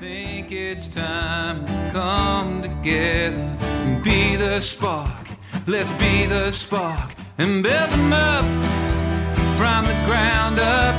think 0.00 0.50
it's 0.50 0.88
time 0.88 1.62
to 1.66 1.90
come 1.92 2.62
together 2.62 3.36
and 3.36 4.02
be 4.02 4.34
the 4.34 4.58
spark. 4.58 5.28
Let's 5.66 5.90
be 6.02 6.24
the 6.24 6.50
spark 6.52 7.14
and 7.36 7.62
build 7.62 7.90
them 7.90 8.10
up 8.10 8.44
from 9.58 9.84
the 9.84 9.92
ground 10.06 10.58
up. 10.58 10.96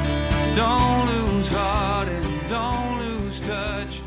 Don't 0.56 1.08
lose 1.08 1.50
heart 1.50 2.10
and 2.10 2.48
don't 2.48 3.00
lose 3.00 3.40
touch. 3.40 4.02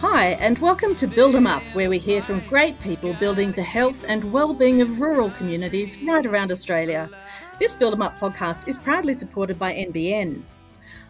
Hi, 0.00 0.36
and 0.38 0.58
welcome 0.58 0.94
to 0.94 1.08
Build 1.08 1.34
'em 1.34 1.48
Up, 1.48 1.62
where 1.72 1.90
we 1.90 1.98
hear 1.98 2.22
from 2.22 2.38
great 2.48 2.78
people 2.80 3.14
building 3.14 3.50
the 3.50 3.64
health 3.64 4.04
and 4.06 4.32
well-being 4.32 4.80
of 4.80 5.00
rural 5.00 5.30
communities 5.30 5.98
right 6.06 6.24
around 6.24 6.52
Australia. 6.52 7.10
This 7.58 7.74
Build 7.74 7.94
'em 7.94 8.02
Up 8.02 8.20
podcast 8.20 8.68
is 8.68 8.76
proudly 8.76 9.14
supported 9.14 9.58
by 9.58 9.72
NBN. 9.72 10.44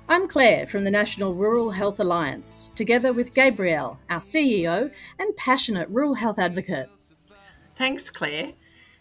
I'm 0.08 0.28
Claire 0.28 0.66
from 0.66 0.84
the 0.84 0.90
National 0.90 1.32
Rural 1.32 1.70
Health 1.70 2.00
Alliance, 2.00 2.70
together 2.74 3.12
with 3.12 3.34
Gabrielle, 3.34 3.98
our 4.10 4.18
CEO 4.18 4.90
and 5.18 5.36
passionate 5.36 5.88
rural 5.88 6.14
health 6.14 6.38
advocate. 6.38 6.90
Thanks, 7.76 8.10
Claire. 8.10 8.52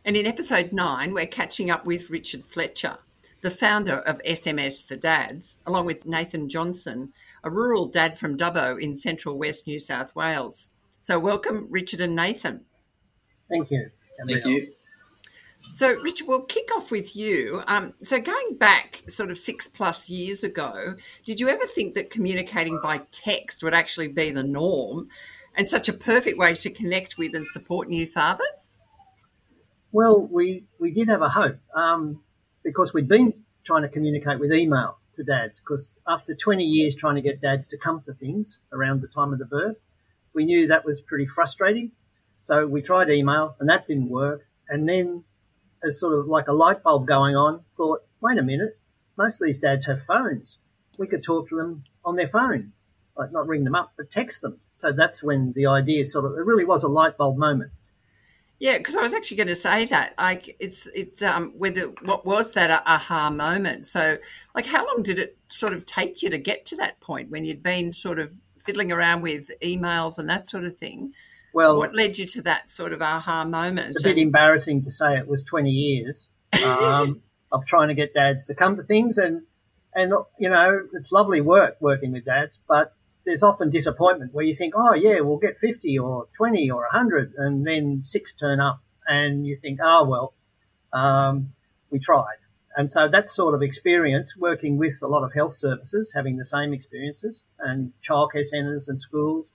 And 0.06 0.16
in 0.16 0.26
episode 0.26 0.72
nine, 0.72 1.14
we're 1.14 1.26
catching 1.26 1.70
up 1.70 1.86
with 1.86 2.10
Richard 2.10 2.46
Fletcher, 2.46 2.98
the 3.42 3.52
founder 3.52 3.98
of 3.98 4.22
SMS 4.24 4.86
for 4.86 4.96
Dads, 4.96 5.58
along 5.66 5.86
with 5.86 6.06
Nathan 6.06 6.48
Johnson, 6.48 7.14
a 7.44 7.50
rural 7.50 7.88
dad 7.88 8.18
from 8.18 8.38
Dubbo 8.38 8.82
in 8.82 8.96
central 8.96 9.38
west 9.38 9.68
New 9.68 9.80
South 9.80 10.16
Wales. 10.16 10.70
So, 11.02 11.20
welcome, 11.20 11.68
Richard 11.70 12.00
and 12.00 12.16
Nathan. 12.16 12.66
Thank 13.50 13.72
you. 13.72 13.90
Thank 14.28 14.46
you. 14.46 14.72
So, 15.74 15.94
Richard, 16.02 16.28
we'll 16.28 16.44
kick 16.44 16.70
off 16.76 16.92
with 16.92 17.16
you. 17.16 17.64
Um, 17.68 17.94
so, 18.04 18.20
going 18.20 18.56
back 18.58 19.04
sort 19.08 19.32
of 19.32 19.38
six 19.38 19.68
plus 19.68 20.10
years 20.10 20.44
ago, 20.44 20.96
did 21.26 21.40
you 21.40 21.50
ever 21.50 21.66
think 21.66 21.96
that 21.96 22.10
communicating 22.10 22.80
by 22.84 23.02
text 23.12 23.64
would 23.64 23.74
actually 23.74 24.10
be 24.10 24.32
the 24.32 24.44
norm 24.44 25.10
and 25.56 25.68
such 25.68 25.90
a 25.90 25.94
perfect 25.94 26.38
way 26.38 26.56
to 26.56 26.70
connect 26.70 27.18
with 27.18 27.36
and 27.36 27.48
support 27.48 27.88
new 27.88 28.06
fathers? 28.06 28.72
Well, 29.92 30.22
we, 30.22 30.66
we 30.80 30.92
did 30.92 31.10
have 31.10 31.22
a 31.22 31.30
hope 31.30 31.58
um, 31.76 32.22
because 32.64 32.94
we'd 32.94 33.08
been 33.08 33.34
trying 33.64 33.82
to 33.82 33.90
communicate 33.90 34.40
with 34.40 34.54
email 34.54 34.98
to 35.16 35.24
dads 35.24 35.60
because 35.60 35.94
after 36.08 36.34
20 36.34 36.64
years 36.64 36.96
trying 36.96 37.16
to 37.16 37.22
get 37.22 37.42
dads 37.42 37.68
to 37.68 37.78
come 37.78 38.02
to 38.02 38.14
things 38.14 38.60
around 38.72 39.02
the 39.02 39.08
time 39.08 39.34
of 39.34 39.40
the 39.40 39.46
birth, 39.46 39.86
we 40.34 40.46
knew 40.46 40.68
that 40.68 40.86
was 40.86 41.02
pretty 41.02 41.26
frustrating. 41.26 41.92
So 42.42 42.66
we 42.66 42.82
tried 42.82 43.10
email 43.10 43.56
and 43.60 43.70
that 43.70 43.88
didn't 43.88 44.10
work. 44.10 44.46
And 44.70 44.88
then, 44.88 45.24
as 45.84 46.00
sort 46.00 46.18
of 46.18 46.28
like 46.28 46.48
a 46.48 46.54
light 46.54 46.84
bulb 46.84 47.08
going 47.08 47.36
on, 47.36 47.62
thought, 47.74 48.02
wait 48.22 48.38
a 48.38 48.44
minute, 48.44 48.80
most 49.18 49.42
of 49.42 49.46
these 49.46 49.58
dads 49.58 49.86
have 49.86 50.02
phones. 50.02 50.58
We 50.98 51.08
could 51.08 51.24
talk 51.24 51.50
to 51.50 51.56
them 51.56 51.84
on 52.06 52.16
their 52.16 52.28
phone, 52.28 52.74
like 53.18 53.32
not 53.32 53.48
ring 53.48 53.64
them 53.64 53.76
up, 53.76 53.94
but 53.98 54.12
text 54.12 54.42
them. 54.42 54.60
So 54.76 54.92
that's 54.92 55.24
when 55.24 55.54
the 55.54 55.68
idea 55.68 56.06
sort 56.06 56.26
of, 56.26 56.34
it 56.34 56.46
really 56.46 56.66
was 56.66 56.84
a 56.84 56.88
light 56.88 57.18
bulb 57.18 57.38
moment. 57.38 57.72
Yeah, 58.62 58.78
because 58.78 58.96
I 58.96 59.02
was 59.02 59.16
actually 59.16 59.38
going 59.38 59.48
to 59.48 59.56
say 59.56 59.86
that. 59.86 60.14
Like, 60.20 60.56
it's 60.60 60.86
it's 60.94 61.24
um 61.24 61.52
whether 61.58 61.88
what 62.04 62.28
was 62.28 62.52
that 62.54 62.84
aha 62.86 63.32
moment? 63.32 63.88
So, 63.88 64.20
like, 64.54 64.68
how 64.68 64.86
long 64.86 65.02
did 65.02 65.18
it 65.18 65.36
sort 65.48 65.74
of 65.74 65.88
take 65.88 66.22
you 66.22 66.30
to 66.30 66.38
get 66.38 66.64
to 66.68 66.76
that 66.76 67.00
point 67.00 67.32
when 67.32 67.44
you'd 67.44 67.64
been 67.64 67.92
sort 67.92 68.20
of 68.20 68.32
fiddling 68.64 68.92
around 68.92 69.24
with 69.24 69.50
emails 69.64 70.20
and 70.20 70.30
that 70.30 70.46
sort 70.46 70.64
of 70.64 70.78
thing? 70.78 71.14
Well, 71.54 71.78
What 71.78 71.96
led 71.96 72.18
you 72.18 72.26
to 72.28 72.42
that 72.44 72.70
sort 72.70 72.94
of 72.94 73.02
aha 73.02 73.46
moment? 73.46 73.88
It's 73.88 74.02
a 74.02 74.08
bit 74.08 74.18
embarrassing 74.18 74.84
to 74.84 74.92
say 74.92 75.18
it 75.18 75.28
was 75.28 75.44
20 75.44 75.70
years 75.70 76.30
um, 76.66 77.22
of 77.52 77.66
trying 77.66 77.90
to 77.90 77.94
get 77.94 78.14
dads 78.14 78.44
to 78.46 78.56
come 78.56 78.78
to 78.78 78.84
things, 78.84 79.18
and 79.18 79.44
and 79.94 80.14
you 80.40 80.50
know 80.50 80.88
it's 80.94 81.12
lovely 81.12 81.42
work 81.42 81.76
working 81.80 82.12
with 82.14 82.26
dads, 82.26 82.60
but 82.68 82.94
there's 83.26 83.44
often 83.44 83.70
disappointment 83.70 84.34
where 84.34 84.46
you 84.46 84.56
think, 84.56 84.74
oh 84.76 84.94
yeah, 84.94 85.20
we'll 85.20 85.38
get 85.38 85.58
50 85.58 86.00
or 86.00 86.28
20 86.38 86.72
or 86.72 86.82
100, 86.92 87.34
and 87.38 87.68
then 87.68 88.02
six 88.04 88.34
turn 88.34 88.60
up, 88.60 88.82
and 89.08 89.46
you 89.46 89.56
think, 89.56 89.80
oh 89.84 90.06
well, 90.06 90.34
um, 90.94 91.54
we 91.90 92.00
tried. 92.00 92.38
And 92.76 92.90
so 92.90 93.08
that 93.10 93.30
sort 93.30 93.54
of 93.54 93.62
experience, 93.62 94.38
working 94.38 94.78
with 94.78 95.00
a 95.02 95.08
lot 95.08 95.26
of 95.26 95.34
health 95.34 95.54
services, 95.54 96.14
having 96.16 96.38
the 96.38 96.46
same 96.46 96.74
experiences, 96.74 97.44
and 97.60 97.92
childcare 98.08 98.46
centres 98.46 98.88
and 98.88 99.02
schools, 99.02 99.52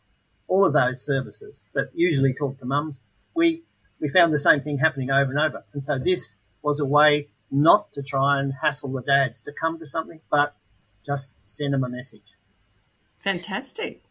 all 0.49 0.65
of 0.65 0.73
those 0.73 1.05
services 1.05 1.65
that 1.75 1.91
usually 1.95 2.35
talk 2.35 2.59
to 2.59 2.65
mums, 2.65 3.01
we 3.35 3.63
we 4.01 4.09
found 4.09 4.33
the 4.33 4.39
same 4.39 4.61
thing 4.61 4.79
happening 4.79 5.11
over 5.11 5.31
and 5.31 5.41
over. 5.41 5.65
And 5.73 5.85
so 5.85 5.99
this 5.99 6.35
was 6.63 6.81
a 6.81 6.85
way 6.85 7.29
not 7.51 7.93
to 7.93 8.03
try 8.03 8.41
and 8.41 8.53
hassle 8.61 8.93
the 8.93 9.03
dads 9.03 9.41
to 9.41 9.53
come 9.53 9.79
to 9.79 9.87
something, 9.87 10.21
but 10.31 10.57
just 11.05 11.31
send 11.47 11.73
them 11.73 11.85
a 11.85 11.89
message. 11.89 12.37
Fantastic. 13.21 14.03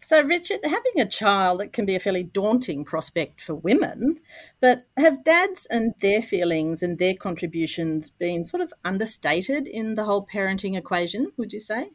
So, 0.00 0.20
Richard, 0.22 0.60
having 0.64 1.00
a 1.00 1.08
child 1.08 1.62
it 1.62 1.72
can 1.72 1.86
be 1.86 1.94
a 1.94 2.00
fairly 2.00 2.24
daunting 2.24 2.84
prospect 2.84 3.40
for 3.40 3.54
women, 3.54 4.20
but 4.60 4.86
have 4.96 5.24
dads 5.24 5.66
and 5.70 5.94
their 6.00 6.20
feelings 6.20 6.82
and 6.82 6.98
their 6.98 7.14
contributions 7.14 8.10
been 8.10 8.44
sort 8.44 8.60
of 8.60 8.72
understated 8.84 9.66
in 9.66 9.94
the 9.94 10.04
whole 10.04 10.26
parenting 10.26 10.76
equation, 10.76 11.32
would 11.36 11.52
you 11.52 11.60
say? 11.60 11.90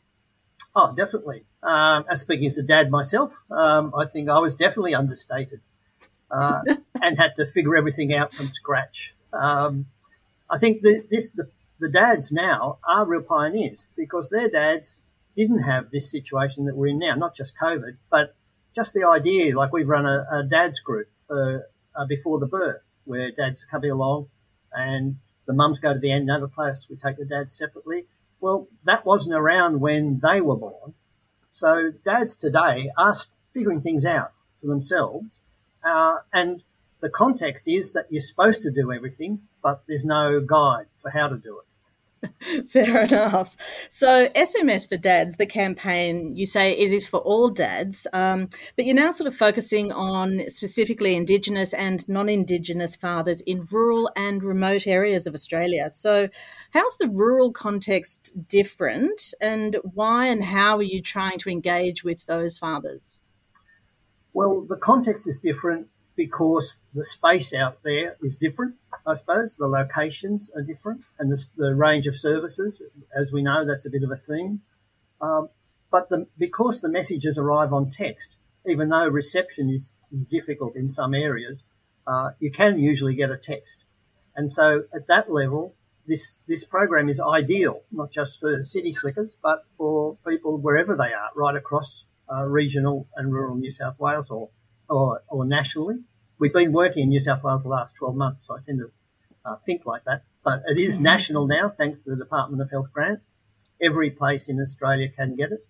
Oh, 0.76 0.94
definitely. 0.96 1.46
Um, 1.62 2.06
as 2.10 2.22
speaking 2.22 2.48
as 2.48 2.58
a 2.58 2.64
dad 2.64 2.90
myself, 2.90 3.34
um, 3.52 3.94
I 3.96 4.06
think 4.06 4.30
I 4.30 4.40
was 4.40 4.56
definitely 4.56 4.96
understated 4.96 5.60
uh, 6.32 6.62
and 7.02 7.18
had 7.18 7.36
to 7.36 7.46
figure 7.46 7.76
everything 7.76 8.14
out 8.14 8.34
from 8.34 8.48
scratch. 8.48 9.14
Um, 9.34 9.88
I 10.50 10.58
think 10.58 10.82
the, 10.82 11.04
this 11.10 11.30
the, 11.30 11.50
the 11.80 11.90
dads 11.90 12.32
now 12.32 12.80
are 12.88 13.06
real 13.06 13.22
pioneers 13.22 13.86
because 13.96 14.30
their 14.30 14.50
dads 14.50 14.96
didn't 15.36 15.64
have 15.64 15.92
this 15.92 16.10
situation 16.10 16.66
that 16.66 16.76
we're 16.76 16.88
in 16.88 17.00
now, 17.00 17.16
not 17.16 17.36
just 17.36 17.58
COVID, 17.58 17.98
but 18.10 18.36
just 18.76 18.94
the 18.94 19.06
idea. 19.06 19.56
Like 19.56 19.72
we've 19.72 19.88
run 19.88 20.06
a, 20.06 20.26
a 20.32 20.44
dads 20.44 20.80
group 20.80 21.08
for 21.28 21.68
uh, 21.96 22.06
before 22.06 22.40
the 22.40 22.48
birth, 22.48 22.94
where 23.06 23.32
dads 23.32 23.64
are 23.64 23.68
coming 23.68 23.92
along, 23.92 24.28
and 24.74 25.18
the 25.46 25.54
mums 25.54 25.80
go 25.80 25.94
to 25.94 26.00
the 26.00 26.12
antenatal 26.12 26.48
class. 26.48 26.88
We 26.90 26.96
take 26.96 27.18
the 27.18 27.26
dads 27.26 27.54
separately. 27.54 28.06
Well, 28.40 28.68
that 28.86 29.06
wasn't 29.06 29.36
around 29.36 29.82
when 29.82 30.20
they 30.20 30.40
were 30.40 30.56
born, 30.56 30.94
so 31.52 31.92
dads 32.06 32.36
today 32.36 32.92
are 32.98 33.16
figuring 33.52 33.82
things 33.82 34.06
out 34.06 34.32
for 34.62 34.68
themselves, 34.68 35.40
uh, 35.84 36.18
and 36.34 36.64
the 37.02 37.10
context 37.10 37.68
is 37.68 37.94
that 37.94 38.08
you're 38.10 38.22
supposed 38.22 38.62
to 38.62 38.72
do 38.72 38.92
everything, 38.92 39.42
but 39.64 39.84
there's 39.88 40.06
no 40.06 40.42
guide 40.42 40.88
for 40.98 41.12
how 41.12 41.28
to 41.28 41.38
do 41.38 41.60
it. 41.60 41.66
Fair 42.70 43.04
enough. 43.04 43.56
So, 43.90 44.28
SMS 44.30 44.88
for 44.88 44.98
Dads, 44.98 45.38
the 45.38 45.46
campaign, 45.46 46.36
you 46.36 46.46
say 46.46 46.72
it 46.72 46.92
is 46.92 47.08
for 47.08 47.20
all 47.20 47.50
dads, 47.50 48.08
um, 48.14 48.50
but 48.76 48.86
you're 48.86 48.96
now 48.96 49.12
sort 49.12 49.28
of 49.28 49.36
focusing 49.36 49.92
on 49.92 50.42
specifically 50.48 51.16
Indigenous 51.16 51.74
and 51.74 52.08
non 52.10 52.30
Indigenous 52.30 52.96
fathers 52.96 53.42
in 53.42 53.68
rural 53.72 54.10
and 54.16 54.44
remote 54.44 54.88
areas 54.88 55.28
of 55.28 55.34
Australia. 55.34 55.90
So, 55.90 56.30
how's 56.72 56.98
the 56.98 57.10
rural 57.10 57.52
context 57.52 58.32
different, 58.48 59.34
and 59.40 59.78
why 59.94 60.28
and 60.28 60.44
how 60.44 60.78
are 60.78 60.84
you 60.84 61.02
trying 61.02 61.38
to 61.40 61.50
engage 61.50 62.04
with 62.04 62.26
those 62.26 62.58
fathers? 62.58 63.24
Well, 64.34 64.66
the 64.68 64.78
context 64.78 65.28
is 65.28 65.38
different 65.38 65.88
because 66.20 66.80
the 66.94 67.06
space 67.06 67.54
out 67.54 67.82
there 67.82 68.18
is 68.22 68.36
different. 68.36 68.76
I 69.08 69.16
suppose 69.16 69.56
the 69.56 69.68
locations 69.68 70.52
are 70.54 70.62
different, 70.62 71.04
and 71.18 71.32
the, 71.32 71.42
the 71.56 71.74
range 71.74 72.08
of 72.08 72.18
services, 72.18 72.82
as 73.18 73.32
we 73.32 73.42
know, 73.42 73.64
that's 73.66 73.86
a 73.86 73.90
bit 73.90 74.04
of 74.04 74.12
a 74.12 74.18
theme. 74.18 74.60
Um, 75.22 75.48
but 75.90 76.10
the, 76.10 76.28
because 76.38 76.82
the 76.82 76.90
messages 76.90 77.38
arrive 77.38 77.72
on 77.72 77.90
text, 77.90 78.36
even 78.68 78.90
though 78.90 79.08
reception 79.08 79.70
is, 79.70 79.94
is 80.12 80.26
difficult 80.26 80.76
in 80.76 80.90
some 80.90 81.14
areas, 81.14 81.64
uh, 82.06 82.32
you 82.42 82.52
can 82.52 82.78
usually 82.78 83.16
get 83.16 83.32
a 83.32 83.38
text. 83.38 83.86
And 84.36 84.52
so 84.52 84.84
at 84.94 85.08
that 85.08 85.32
level, 85.32 85.74
this, 86.06 86.40
this 86.50 86.66
program 86.66 87.08
is 87.08 87.22
ideal, 87.22 87.84
not 87.94 88.12
just 88.12 88.42
for 88.42 88.62
city 88.64 88.92
slickers, 88.92 89.38
but 89.42 89.64
for 89.78 90.18
people 90.28 90.58
wherever 90.58 90.98
they 90.98 91.14
are, 91.14 91.30
right 91.34 91.56
across 91.56 92.04
uh, 92.30 92.44
regional 92.44 93.08
and 93.16 93.32
rural 93.32 93.56
New 93.56 93.72
South 93.72 94.02
Wales 94.02 94.30
or, 94.30 94.50
or, 94.90 95.24
or 95.28 95.46
nationally. 95.46 96.00
We've 96.40 96.54
been 96.54 96.72
working 96.72 97.04
in 97.04 97.10
New 97.10 97.20
South 97.20 97.44
Wales 97.44 97.64
the 97.64 97.70
last 97.70 97.96
12 97.96 98.16
months, 98.16 98.48
so 98.48 98.56
I 98.56 98.60
tend 98.66 98.80
to 98.80 98.92
uh, 99.46 99.56
think 99.58 99.86
like 99.86 100.06
that. 100.06 100.24
But 100.44 100.64
it 100.68 100.78
is 100.78 101.00
national 101.00 101.48
now, 101.48 101.70
thanks 101.70 102.00
to 102.00 102.10
the 102.12 102.16
Department 102.16 102.62
of 102.62 102.72
Health 102.72 102.92
grant. 102.94 103.20
Every 103.82 104.10
place 104.10 104.48
in 104.48 104.60
Australia 104.60 105.10
can 105.10 105.36
get 105.36 105.52
it. 105.52 105.66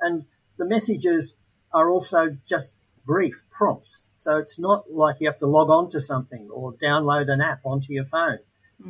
And 0.00 0.24
the 0.56 0.64
messages 0.64 1.34
are 1.72 1.90
also 1.90 2.36
just 2.46 2.74
brief 3.04 3.42
prompts. 3.50 4.04
So 4.16 4.36
it's 4.36 4.58
not 4.58 4.90
like 4.90 5.16
you 5.20 5.28
have 5.28 5.38
to 5.38 5.46
log 5.46 5.70
on 5.70 5.90
to 5.90 6.00
something 6.00 6.48
or 6.50 6.72
download 6.74 7.30
an 7.30 7.40
app 7.40 7.60
onto 7.64 7.92
your 7.92 8.04
phone. 8.04 8.38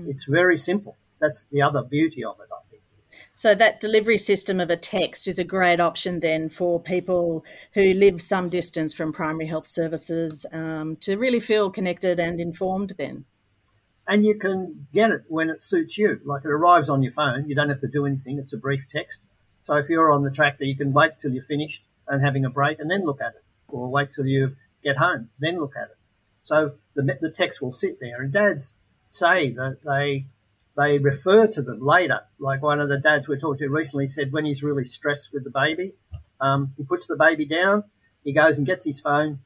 It's 0.09 0.25
very 0.25 0.57
simple. 0.57 0.97
That's 1.21 1.45
the 1.51 1.63
other 1.63 1.83
beauty 1.83 2.25
of 2.25 2.37
it, 2.41 2.49
I 2.53 2.61
think. 2.68 2.68
So 3.33 3.55
that 3.55 3.81
delivery 3.81 4.19
system 4.19 4.61
of 4.61 4.71
a 4.71 4.77
text 4.77 5.29
is 5.29 5.39
a 5.39 5.45
great 5.45 5.81
option 5.81 6.21
then 6.21 6.51
for 6.51 6.81
people 6.81 7.45
who 7.75 7.95
live 7.95 8.21
some 8.21 8.49
distance 8.49 8.93
from 8.95 9.13
primary 9.13 9.47
health 9.47 9.67
services 9.67 10.47
um, 10.53 10.97
to 11.01 11.17
really 11.17 11.41
feel 11.41 11.71
connected 11.71 12.19
and 12.21 12.41
informed 12.41 12.95
then. 12.99 13.25
And 14.07 14.25
you 14.25 14.35
can 14.35 14.87
get 14.93 15.11
it 15.11 15.25
when 15.29 15.51
it 15.51 15.63
suits 15.63 15.99
you. 15.99 16.21
Like 16.25 16.45
it 16.45 16.51
arrives 16.51 16.89
on 16.89 17.03
your 17.03 17.13
phone. 17.13 17.49
You 17.49 17.55
don't 17.55 17.69
have 17.69 17.83
to 17.83 17.89
do 17.89 18.07
anything. 18.07 18.39
It's 18.39 18.55
a 18.55 18.59
brief 18.59 18.85
text. 18.91 19.23
So 19.63 19.75
if 19.75 19.89
you're 19.89 20.11
on 20.11 20.23
the 20.23 20.31
tractor, 20.31 20.65
you 20.65 20.77
can 20.77 20.93
wait 20.93 21.13
till 21.21 21.33
you're 21.33 21.45
finished 21.45 21.83
and 22.07 22.25
having 22.25 22.45
a 22.45 22.51
break 22.51 22.79
and 22.79 22.91
then 22.91 23.05
look 23.05 23.21
at 23.21 23.35
it, 23.35 23.45
or 23.69 23.91
wait 23.91 24.15
till 24.15 24.27
you 24.27 24.57
get 24.83 24.97
home, 24.97 25.29
then 25.39 25.59
look 25.61 25.75
at 25.77 25.91
it. 25.91 25.97
So 26.43 26.73
the, 26.95 27.19
the 27.21 27.31
text 27.31 27.61
will 27.61 27.71
sit 27.71 28.01
there, 28.01 28.23
and 28.23 28.33
dads 28.33 28.75
say 29.09 29.51
that 29.51 29.83
they 29.85 30.25
they 30.79 30.99
refer 30.99 31.49
to 31.49 31.61
them 31.61 31.81
later. 31.83 32.21
Like 32.39 32.63
one 32.63 32.81
of 32.81 32.89
the 32.89 32.99
dads 32.99 33.27
we 33.27 33.37
talked 33.37 33.59
to 33.59 33.69
recently 33.69 34.07
said 34.07 34.33
when 34.33 34.45
he's 34.45 34.63
really 34.63 34.85
stressed 34.85 35.31
with 35.33 35.43
the 35.43 35.51
baby, 35.51 35.95
um, 36.41 36.73
he 36.77 36.85
puts 36.85 37.09
the 37.09 37.17
baby 37.17 37.45
down, 37.45 37.83
he 38.23 38.33
goes 38.33 38.57
and 38.59 38.67
gets 38.67 38.85
his 38.85 39.01
phone 39.01 39.41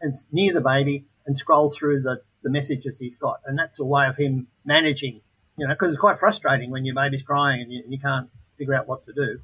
and 0.00 0.14
near 0.30 0.54
the 0.54 0.60
baby 0.60 1.06
and 1.26 1.36
scrolls 1.36 1.76
through 1.76 2.02
the, 2.02 2.22
the 2.44 2.50
messages 2.50 3.00
he's 3.00 3.16
got. 3.16 3.40
And 3.44 3.58
that's 3.58 3.80
a 3.80 3.84
way 3.84 4.06
of 4.06 4.16
him 4.16 4.46
managing, 4.64 5.20
you 5.56 5.66
know, 5.66 5.74
because 5.74 5.88
it's 5.88 6.00
quite 6.00 6.20
frustrating 6.20 6.70
when 6.70 6.84
your 6.84 6.94
baby's 6.94 7.22
crying 7.22 7.60
and 7.60 7.72
you, 7.72 7.82
and 7.82 7.92
you 7.92 7.98
can't 7.98 8.30
figure 8.56 8.74
out 8.74 8.86
what 8.86 9.04
to 9.06 9.12
do. 9.12 9.40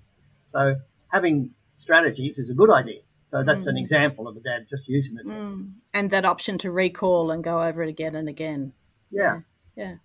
So 0.46 0.76
having 1.08 1.50
strategies 1.75 2.38
is 2.38 2.48
a 2.48 2.54
good 2.54 2.70
idea. 2.70 3.00
So 3.26 3.42
that's 3.42 3.64
mm. 3.64 3.70
an 3.70 3.78
example 3.78 4.28
of 4.28 4.36
a 4.36 4.40
dad 4.40 4.66
just 4.70 4.86
using 4.88 5.16
it. 5.19 5.26
Mm. 5.26 5.72
And 5.92 6.12
that 6.12 6.25
option 6.25 6.58
to 6.58 6.70
recall 6.70 7.32
and 7.32 7.42
go 7.42 7.60
over 7.60 7.82
it 7.82 7.88
again 7.88 8.14
and 8.14 8.28
again. 8.28 8.72
Yeah. 9.10 9.40
Yeah. 9.75 9.96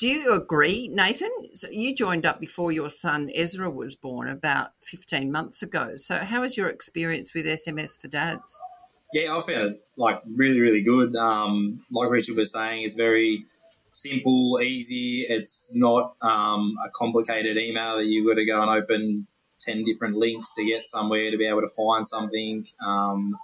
Do 0.00 0.08
you 0.08 0.32
agree, 0.32 0.88
Nathan? 0.88 1.30
So 1.52 1.68
you 1.68 1.94
joined 1.94 2.24
up 2.24 2.40
before 2.40 2.72
your 2.72 2.88
son 2.88 3.30
Ezra 3.34 3.68
was 3.68 3.96
born 3.96 4.28
about 4.28 4.70
15 4.84 5.30
months 5.30 5.62
ago. 5.62 5.96
So 5.96 6.16
how 6.16 6.40
was 6.40 6.56
your 6.56 6.68
experience 6.68 7.34
with 7.34 7.44
SMS 7.44 8.00
for 8.00 8.08
dads? 8.08 8.62
Yeah, 9.12 9.36
I 9.36 9.42
found 9.42 9.72
it 9.72 9.84
like 9.98 10.22
really, 10.24 10.60
really 10.60 10.82
good. 10.82 11.14
Um, 11.16 11.82
like 11.92 12.08
Richard 12.08 12.38
was 12.38 12.50
saying, 12.50 12.82
it's 12.82 12.94
very 12.94 13.44
simple, 13.90 14.58
easy. 14.62 15.26
It's 15.28 15.76
not 15.76 16.14
um, 16.22 16.78
a 16.82 16.88
complicated 16.88 17.58
email 17.58 17.98
that 17.98 18.06
you've 18.06 18.26
got 18.26 18.36
to 18.40 18.46
go 18.46 18.62
and 18.62 18.70
open 18.70 19.26
10 19.60 19.84
different 19.84 20.16
links 20.16 20.54
to 20.54 20.64
get 20.64 20.86
somewhere 20.86 21.30
to 21.30 21.36
be 21.36 21.46
able 21.46 21.60
to 21.60 21.68
find 21.76 22.06
something. 22.06 22.64
Um, 22.82 23.36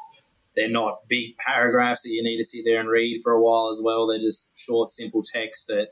they're 0.54 0.70
not 0.70 1.06
big 1.06 1.36
paragraphs 1.36 2.04
that 2.04 2.12
you 2.12 2.22
need 2.22 2.38
to 2.38 2.44
sit 2.44 2.64
there 2.64 2.80
and 2.80 2.88
read 2.88 3.20
for 3.22 3.32
a 3.32 3.42
while 3.42 3.68
as 3.68 3.82
well. 3.84 4.06
They're 4.06 4.18
just 4.18 4.56
short, 4.58 4.88
simple 4.88 5.22
text 5.22 5.66
that 5.66 5.90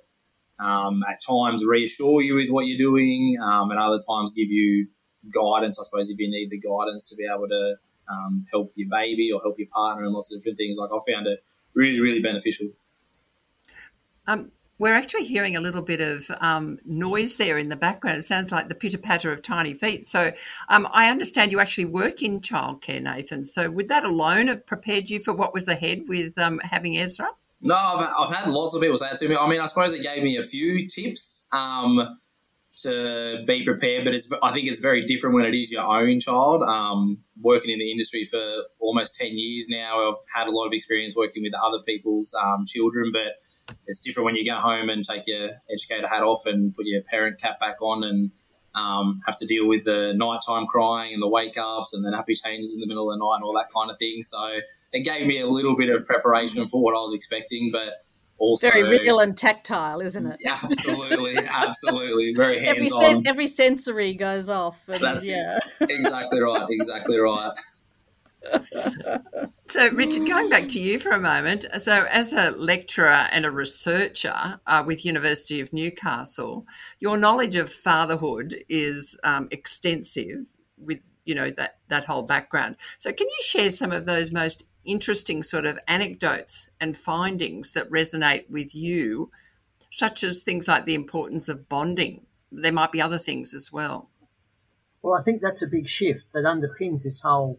um, 0.59 1.03
at 1.09 1.21
times 1.27 1.65
reassure 1.65 2.23
you 2.23 2.37
with 2.37 2.51
what 2.51 2.67
you're 2.67 2.79
doing 2.79 3.37
um, 3.43 3.71
and 3.71 3.81
other 3.81 3.99
times 4.09 4.35
give 4.35 4.51
you 4.51 4.89
guidance, 5.33 5.79
I 5.81 5.85
suppose, 5.85 6.11
if 6.11 6.19
you 6.19 6.31
need 6.31 6.51
the 6.51 6.61
guidance 6.61 7.09
to 7.11 7.17
be 7.17 7.27
able 7.27 7.49
to 7.49 7.77
um, 8.11 8.47
help 8.51 8.73
your 8.75 8.89
baby 8.91 9.31
or 9.33 9.41
help 9.41 9.59
your 9.59 9.69
partner 9.75 10.05
and 10.05 10.13
lots 10.13 10.33
of 10.33 10.41
different 10.41 10.59
things. 10.59 10.77
Like 10.79 10.91
I 10.91 11.13
found 11.13 11.27
it 11.27 11.43
really, 11.75 12.01
really 12.01 12.21
beneficial. 12.21 12.69
Um, 14.27 14.53
we're 14.79 14.95
actually 14.95 15.25
hearing 15.25 15.57
a 15.57 15.61
little 15.61 15.83
bit 15.83 16.01
of 16.01 16.31
um, 16.41 16.79
noise 16.85 17.37
there 17.37 17.59
in 17.59 17.69
the 17.69 17.77
background. 17.77 18.19
It 18.19 18.25
sounds 18.25 18.51
like 18.51 18.69
the 18.69 18.75
pitter 18.75 18.99
patter 18.99 19.33
of 19.33 19.41
tiny 19.41 19.73
feet. 19.73 20.09
So 20.09 20.33
um, 20.69 20.89
I 20.93 21.11
understand 21.11 21.53
you 21.53 21.61
actually 21.61 21.85
work 21.85 22.23
in 22.23 22.41
childcare, 22.41 23.01
Nathan. 23.01 23.47
So 23.47 23.71
would 23.71 23.89
that 23.89 24.05
alone 24.05 24.49
have 24.49 24.67
prepared 24.67 25.11
you 25.11 25.21
for 25.21 25.33
what 25.33 25.55
was 25.55 25.69
ahead 25.69 26.05
with 26.09 26.37
um, 26.39 26.59
having 26.59 26.99
Ezra? 26.99 27.29
No, 27.65 27.75
I've, 27.75 28.13
I've, 28.19 28.35
had 28.35 28.51
lots 28.51 28.75
of 28.75 28.83
people 28.83 28.99
say 28.99 29.07
that 29.11 29.19
to 29.19 29.29
me. 29.29 29.37
I 29.37 29.49
mean, 29.49 29.61
I 29.61 29.67
suppose 29.67 29.95
it 29.95 30.03
gave 30.03 30.23
me 30.23 30.37
a 30.37 30.43
few 30.43 30.87
tips 30.87 31.49
um, 31.51 32.19
to 32.83 33.43
be 33.47 33.65
prepared, 33.65 34.05
but 34.05 34.13
it's 34.13 34.31
I 34.43 34.53
think 34.53 34.69
it's 34.69 34.81
very 34.81 35.07
different 35.07 35.35
when 35.35 35.47
it 35.47 35.55
is 35.55 35.73
your 35.73 35.85
own 35.85 36.21
child. 36.21 36.63
Um, 36.63 37.25
working 37.41 37.71
in 37.71 37.79
the 37.79 37.91
industry 37.91 38.25
for 38.25 38.39
almost 38.79 39.17
ten 39.19 39.31
years 39.33 39.69
now, 39.71 40.11
I've 40.11 40.23
had 40.35 40.47
a 40.47 40.51
lot 40.51 40.67
of 40.67 40.75
experience 40.75 41.17
working 41.17 41.43
with 41.43 41.55
other 41.55 41.83
people's 41.87 42.35
um, 42.39 42.67
children, 42.67 43.11
but 43.13 43.33
it's 43.87 44.05
different 44.05 44.27
when 44.27 44.37
you 44.37 44.45
go 44.45 44.57
home 44.57 44.91
and 44.91 45.03
take 45.03 45.23
your 45.27 45.53
educator 45.73 46.07
hat 46.07 46.23
off 46.23 46.45
and 46.45 46.75
put 46.75 46.85
your 46.85 47.01
parent 47.01 47.41
cap 47.41 47.59
back 47.61 47.81
on 47.81 48.05
and 48.05 48.31
um, 48.75 49.21
have 49.25 49.39
to 49.39 49.47
deal 49.47 49.67
with 49.67 49.85
the 49.85 50.13
nighttime 50.15 50.67
crying 50.67 51.15
and 51.15 51.23
the 51.23 51.29
wake 51.29 51.57
ups 51.57 51.95
and 51.95 52.05
the 52.05 52.11
nappy 52.11 52.39
changes 52.39 52.75
in 52.75 52.81
the 52.81 52.87
middle 52.87 53.11
of 53.11 53.19
the 53.19 53.25
night 53.25 53.37
and 53.37 53.45
all 53.45 53.55
that 53.55 53.69
kind 53.75 53.91
of 53.91 53.99
thing. 53.99 54.21
So 54.21 54.61
it 54.95 55.05
gave 55.05 55.27
me 55.27 55.41
a 55.41 55.47
little 55.47 55.77
bit 55.77 55.91
of 55.91 56.07
preparation 56.07 56.67
for 56.67 56.83
what 56.83 56.93
I 56.93 57.01
was 57.01 57.13
expecting, 57.13 57.71
but 57.73 58.05
also 58.39 58.71
very 58.71 58.83
real 58.85 59.19
and 59.19 59.37
tactile, 59.37 60.01
isn't 60.01 60.25
it? 60.25 60.41
Absolutely, 60.47 61.37
absolutely, 61.53 62.33
very 62.35 62.61
hands 62.61 62.79
every 62.79 62.91
on. 62.91 63.01
Sen- 63.01 63.27
every 63.27 63.47
sensory 63.49 64.15
goes 64.15 64.49
off. 64.49 64.81
And, 64.89 65.03
That's 65.03 65.29
yeah, 65.29 65.59
exactly 65.81 66.41
right, 66.41 66.67
exactly 66.71 67.19
right 67.19 67.53
so, 69.69 69.89
Richard, 69.91 70.27
going 70.27 70.49
back 70.51 70.69
to 70.69 70.81
you 70.81 70.99
for 70.99 71.11
a 71.11 71.21
moment. 71.21 71.65
So, 71.81 72.07
as 72.11 72.33
a 72.33 72.51
lecturer 72.51 73.27
and 73.33 73.45
a 73.45 73.51
researcher 73.51 74.61
uh, 74.67 74.85
with 74.87 75.05
University 75.05 75.61
of 75.61 75.73
Newcastle, 75.73 76.67
your 77.01 77.17
knowledge 77.17 77.57
of 77.57 77.73
fatherhood 77.73 78.57
is 78.69 79.19
um, 79.25 79.49
extensive. 79.51 80.47
With 80.77 81.01
you 81.25 81.35
know 81.35 81.51
that 81.57 81.79
that 81.89 82.05
whole 82.05 82.25
background. 82.25 82.77
So, 82.99 83.13
can 83.13 83.27
you 83.29 83.39
share 83.43 83.71
some 83.71 83.93
of 83.93 84.07
those 84.07 84.31
most 84.31 84.65
interesting 84.85 85.43
sort 85.43 85.67
of 85.67 85.79
anecdotes 85.89 86.69
and 86.81 86.97
findings 86.97 87.73
that 87.73 87.91
resonate 87.91 88.49
with 88.49 88.75
you, 88.75 89.31
such 89.91 90.25
as 90.25 90.43
things 90.43 90.69
like 90.69 90.85
the 90.85 90.95
importance 90.95 91.49
of 91.49 91.69
bonding? 91.69 92.27
There 92.51 92.73
might 92.73 92.93
be 92.93 93.01
other 93.01 93.19
things 93.19 93.55
as 93.55 93.73
well. 93.73 94.11
Well, 95.03 95.15
I 95.15 95.23
think 95.23 95.43
that's 95.43 95.63
a 95.63 95.67
big 95.67 95.89
shift 95.89 96.25
that 96.33 96.45
underpins 96.45 97.05
this 97.05 97.21
whole 97.21 97.59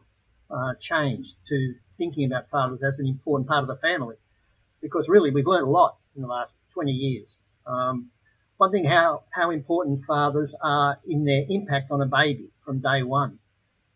uh, 0.50 0.74
change 0.80 1.36
to 1.48 1.75
thinking 1.98 2.25
about 2.25 2.50
fathers 2.50 2.83
as 2.83 3.00
an 3.00 3.07
important 3.07 3.48
part 3.48 3.62
of 3.62 3.68
the 3.68 3.75
family. 3.75 4.16
Because 4.81 5.07
really, 5.07 5.31
we've 5.31 5.48
learned 5.48 5.68
a 5.68 5.69
lot 5.69 5.98
in 6.16 6.22
the 6.22 6.27
last 6.27 6.56
20 6.74 6.92
years. 6.92 7.39
Um, 7.66 8.10
one 8.57 8.72
thing, 8.72 8.86
how, 8.86 9.24
how 9.31 9.51
important 9.51 10.04
fathers 10.04 10.56
are 10.62 11.00
in 11.06 11.25
their 11.25 11.44
impact 11.50 11.92
on 11.92 12.01
a 12.01 12.06
baby 12.06 12.50
from 12.63 12.80
day 12.80 13.04
one. 13.04 13.39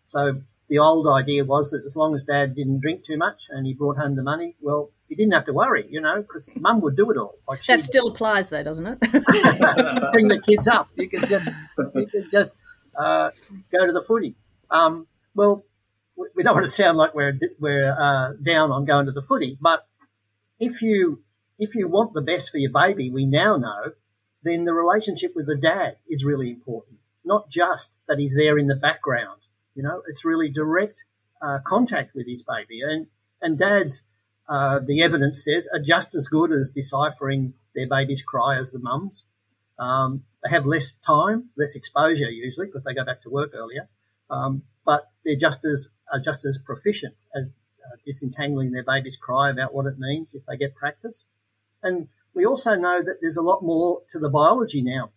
So 0.06 0.42
the 0.69 0.80
old 0.80 1.07
idea 1.07 1.44
was 1.44 1.71
that 1.71 1.83
as 1.86 1.95
long 1.95 2.13
as 2.13 2.24
dad 2.24 2.56
didn't 2.56 2.81
drink 2.81 3.04
too 3.04 3.18
much 3.18 3.48
and 3.50 3.66
he 3.66 3.74
brought 3.74 3.98
home 3.98 4.16
the 4.16 4.24
money, 4.24 4.56
well, 4.62 4.92
he 5.07 5.16
didn't 5.16 5.33
have 5.33 5.45
to 5.45 5.54
worry, 5.54 5.88
you 5.89 6.00
know, 6.00 6.21
because 6.21 6.51
mum 6.56 6.81
would 6.81 6.95
do 6.95 7.10
it 7.10 7.18
all. 7.18 7.36
Like 7.48 7.63
that 7.66 7.83
still 7.83 8.10
applies, 8.10 8.50
though, 8.50 8.63
doesn't 8.63 8.86
it? 8.86 9.00
Bring 10.12 10.27
the 10.27 10.42
kids 10.45 10.68
up. 10.68 10.89
You 10.95 11.10
could 11.10 11.27
just, 11.27 11.50
you 11.95 12.06
could 12.06 12.31
just 12.31 12.56
uh, 12.98 13.31
go 13.71 13.88
to 13.88 13.92
the 13.92 14.04
footy. 14.04 14.36
Um, 14.69 15.07
well, 15.33 15.63
we 16.36 16.44
don't 16.44 16.54
want 16.54 16.66
to 16.66 16.71
sound 16.71 16.98
like 16.98 17.16
we're 17.16 17.38
we're 17.60 17.92
uh, 17.92 18.33
down 18.44 18.71
on 18.71 18.86
going 18.86 19.07
to 19.07 19.12
the 19.12 19.21
footy, 19.21 19.57
but 19.60 19.88
if 20.60 20.81
you 20.81 21.24
if 21.57 21.75
you 21.75 21.88
want 21.88 22.13
the 22.13 22.21
best 22.21 22.51
for 22.51 22.57
your 22.57 22.71
baby, 22.71 23.10
we 23.10 23.25
now 23.25 23.57
know, 23.57 23.94
then 24.44 24.66
the 24.66 24.74
relationship 24.74 25.31
with 25.36 25.48
the 25.48 25.57
dad 25.57 25.98
is 26.10 26.24
really 26.24 26.50
important. 26.50 27.00
Not 27.25 27.50
just 27.50 27.98
that 28.07 28.19
he's 28.19 28.36
there 28.36 28.57
in 28.57 28.68
the 28.68 28.75
background, 28.75 29.42
you 29.75 29.83
know, 29.83 30.01
it's 30.07 30.25
really 30.25 30.50
direct 30.50 31.04
uh, 31.42 31.59
contact 31.66 32.16
with 32.16 32.28
his 32.28 32.44
baby, 32.44 32.81
and 32.81 33.07
and 33.42 33.57
dads, 33.57 34.02
uh, 34.47 34.80
the 34.80 35.02
evidence 35.02 35.44
says, 35.44 35.68
are 35.73 35.80
just 35.80 36.14
as 36.16 36.28
good 36.28 36.52
as 36.52 36.69
deciphering 36.69 37.54
their 37.73 37.88
baby's 37.88 38.21
cry 38.21 38.57
as 38.57 38.71
the 38.71 38.80
mums. 38.80 39.28
Um, 39.78 40.23
they 40.44 40.49
have 40.49 40.66
less 40.66 40.95
time, 40.95 41.49
less 41.57 41.76
exposure 41.76 42.30
usually 42.30 42.68
because 42.68 42.83
they 42.83 42.94
go 42.94 43.06
back 43.06 43.21
to 43.23 43.30
work 43.30 43.52
earlier, 43.54 43.88
um, 44.30 44.64
but 44.85 45.11
they're 45.23 45.35
just 45.35 45.64
as 45.66 45.90
are 46.11 46.19
just 46.19 46.45
as 46.45 46.57
proficient 46.57 47.16
at 47.35 47.44
uh, 47.44 47.95
disentangling 48.06 48.71
their 48.71 48.83
baby's 48.83 49.18
cry 49.18 49.49
about 49.49 49.73
what 49.73 49.85
it 49.85 49.99
means 49.99 50.33
if 50.33 50.45
they 50.45 50.57
get 50.57 50.76
practice. 50.76 51.26
And 51.81 52.07
we 52.33 52.45
also 52.45 52.76
know 52.76 53.02
that 53.04 53.18
there's 53.21 53.38
a 53.38 53.42
lot 53.42 53.64
more 53.64 54.02
to 54.09 54.19
the 54.19 54.30
biology 54.30 54.81
now. 54.81 55.11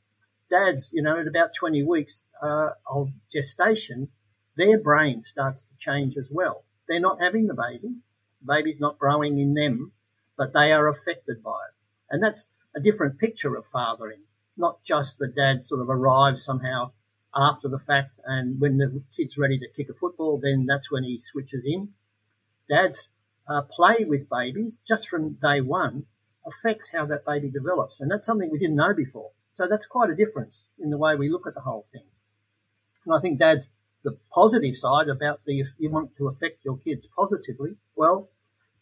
Dads, 0.51 0.91
you 0.93 1.03
know, 1.03 1.19
at 1.19 1.27
about 1.27 1.55
20 1.55 1.83
weeks 1.83 2.25
uh, 2.43 2.71
of 2.87 3.11
gestation, 3.31 4.09
their 4.57 4.79
brain 4.79 5.23
starts 5.23 5.63
to 5.63 5.77
change 5.79 6.17
as 6.17 6.31
well. 6.31 6.65
They're 6.89 7.01
not 7.01 7.21
having 7.21 7.47
the 7.47 7.55
baby, 7.55 7.97
the 8.41 8.55
baby's 8.55 8.81
not 8.81 8.99
growing 8.99 9.39
in 9.39 9.55
them, 9.55 9.93
but 10.37 10.53
they 10.53 10.73
are 10.73 10.89
affected 10.89 11.43
by 11.43 11.51
it. 11.69 11.75
And 12.11 12.23
that's 12.23 12.49
a 12.75 12.81
different 12.81 13.19
picture 13.19 13.55
of 13.57 13.67
fathering, 13.67 14.23
not 14.57 14.83
just 14.83 15.19
the 15.19 15.29
dad 15.29 15.65
sort 15.65 15.81
of 15.81 15.89
arrives 15.89 16.45
somehow 16.45 16.93
after 17.35 17.69
the 17.69 17.79
fact, 17.79 18.21
and 18.25 18.61
when 18.61 18.77
the 18.77 19.03
kid's 19.17 19.39
ready 19.39 19.59
to 19.59 19.69
kick 19.75 19.89
a 19.89 19.95
football, 19.95 20.39
then 20.39 20.67
that's 20.67 20.91
when 20.91 21.03
he 21.03 21.19
switches 21.19 21.67
in. 21.67 21.89
Dads 22.69 23.11
uh, 23.49 23.63
play 23.63 24.05
with 24.07 24.29
babies 24.29 24.79
just 24.87 25.09
from 25.09 25.39
day 25.41 25.61
one 25.61 26.05
affects 26.47 26.91
how 26.93 27.07
that 27.07 27.25
baby 27.25 27.49
develops, 27.49 28.01
and 28.01 28.11
that's 28.11 28.27
something 28.27 28.51
we 28.51 28.59
didn't 28.59 28.77
know 28.77 28.93
before. 28.93 29.31
So 29.55 29.67
that's 29.69 29.87
quite 29.87 30.11
a 30.11 30.15
difference 30.15 30.65
in 30.79 30.91
the 30.91 30.99
way 30.99 31.15
we 31.15 31.31
look 31.31 31.47
at 31.47 31.55
the 31.55 31.61
whole 31.61 31.87
thing. 31.91 32.05
And 33.05 33.15
I 33.15 33.21
think 33.21 33.39
dad's 33.39 33.69
the 34.05 34.19
positive 34.33 34.77
side 34.77 35.09
about 35.09 35.41
the 35.47 35.61
if 35.61 35.69
you 35.79 35.91
want 35.91 36.17
to 36.17 36.29
affect 36.29 36.65
your 36.65 36.77
kids 36.77 37.07
positively, 37.17 37.77
well, 37.95 38.31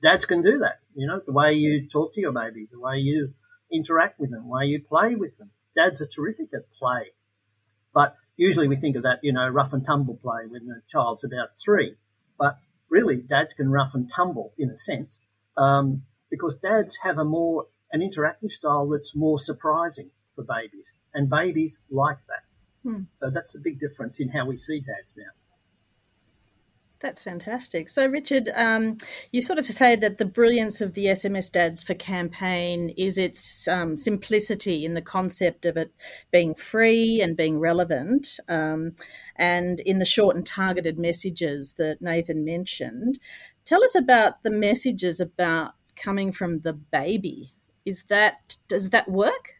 dads 0.02 0.24
can 0.24 0.42
do 0.42 0.58
that. 0.58 0.80
You 0.94 1.06
know, 1.06 1.20
the 1.24 1.32
way 1.32 1.52
you 1.54 1.88
talk 1.88 2.14
to 2.14 2.20
your 2.20 2.32
baby, 2.32 2.68
the 2.70 2.80
way 2.80 2.98
you 2.98 3.34
interact 3.72 4.18
with 4.18 4.30
them, 4.30 4.44
the 4.44 4.48
way 4.48 4.66
you 4.66 4.82
play 4.82 5.14
with 5.14 5.38
them. 5.38 5.50
Dads 5.76 6.00
are 6.00 6.06
terrific 6.06 6.48
at 6.54 6.72
play. 6.72 7.12
But 7.92 8.16
usually 8.36 8.68
we 8.68 8.76
think 8.76 8.96
of 8.96 9.02
that, 9.02 9.20
you 9.22 9.32
know, 9.32 9.48
rough 9.48 9.72
and 9.72 9.84
tumble 9.84 10.16
play 10.16 10.46
when 10.48 10.66
the 10.66 10.82
child's 10.88 11.24
about 11.24 11.50
three. 11.62 11.96
But 12.38 12.58
really, 12.88 13.16
dads 13.16 13.52
can 13.52 13.70
rough 13.70 13.94
and 13.94 14.10
tumble 14.10 14.52
in 14.58 14.70
a 14.70 14.76
sense 14.76 15.20
um, 15.56 16.02
because 16.30 16.56
dads 16.56 16.98
have 17.02 17.18
a 17.18 17.24
more 17.24 17.66
an 17.92 18.00
interactive 18.00 18.52
style 18.52 18.88
that's 18.88 19.16
more 19.16 19.38
surprising 19.38 20.10
for 20.34 20.44
babies, 20.44 20.92
and 21.12 21.28
babies 21.28 21.78
like 21.90 22.18
that. 22.28 22.44
Hmm. 22.82 23.02
So 23.16 23.30
that's 23.30 23.54
a 23.54 23.58
big 23.58 23.78
difference 23.78 24.20
in 24.20 24.28
how 24.28 24.46
we 24.46 24.56
see 24.56 24.80
dads 24.80 25.14
now. 25.16 25.32
That's 27.00 27.22
fantastic. 27.22 27.88
So, 27.88 28.04
Richard, 28.06 28.50
um, 28.54 28.98
you 29.32 29.40
sort 29.40 29.58
of 29.58 29.64
say 29.64 29.96
that 29.96 30.18
the 30.18 30.26
brilliance 30.26 30.82
of 30.82 30.92
the 30.92 31.06
SMS 31.06 31.50
Dads 31.50 31.82
for 31.82 31.94
campaign 31.94 32.90
is 32.90 33.16
its 33.16 33.66
um, 33.66 33.96
simplicity 33.96 34.84
in 34.84 34.92
the 34.92 35.00
concept 35.00 35.64
of 35.64 35.78
it 35.78 35.92
being 36.30 36.54
free 36.54 37.22
and 37.22 37.38
being 37.38 37.58
relevant, 37.58 38.38
um, 38.50 38.92
and 39.36 39.80
in 39.80 39.98
the 39.98 40.04
short 40.04 40.36
and 40.36 40.44
targeted 40.44 40.98
messages 40.98 41.72
that 41.78 42.02
Nathan 42.02 42.44
mentioned. 42.44 43.18
Tell 43.64 43.82
us 43.82 43.94
about 43.94 44.42
the 44.42 44.50
messages 44.50 45.20
about 45.20 45.72
coming 45.96 46.32
from 46.32 46.60
the 46.60 46.74
baby. 46.74 47.54
Is 47.86 48.04
that 48.04 48.56
does 48.68 48.90
that 48.90 49.08
work? 49.08 49.54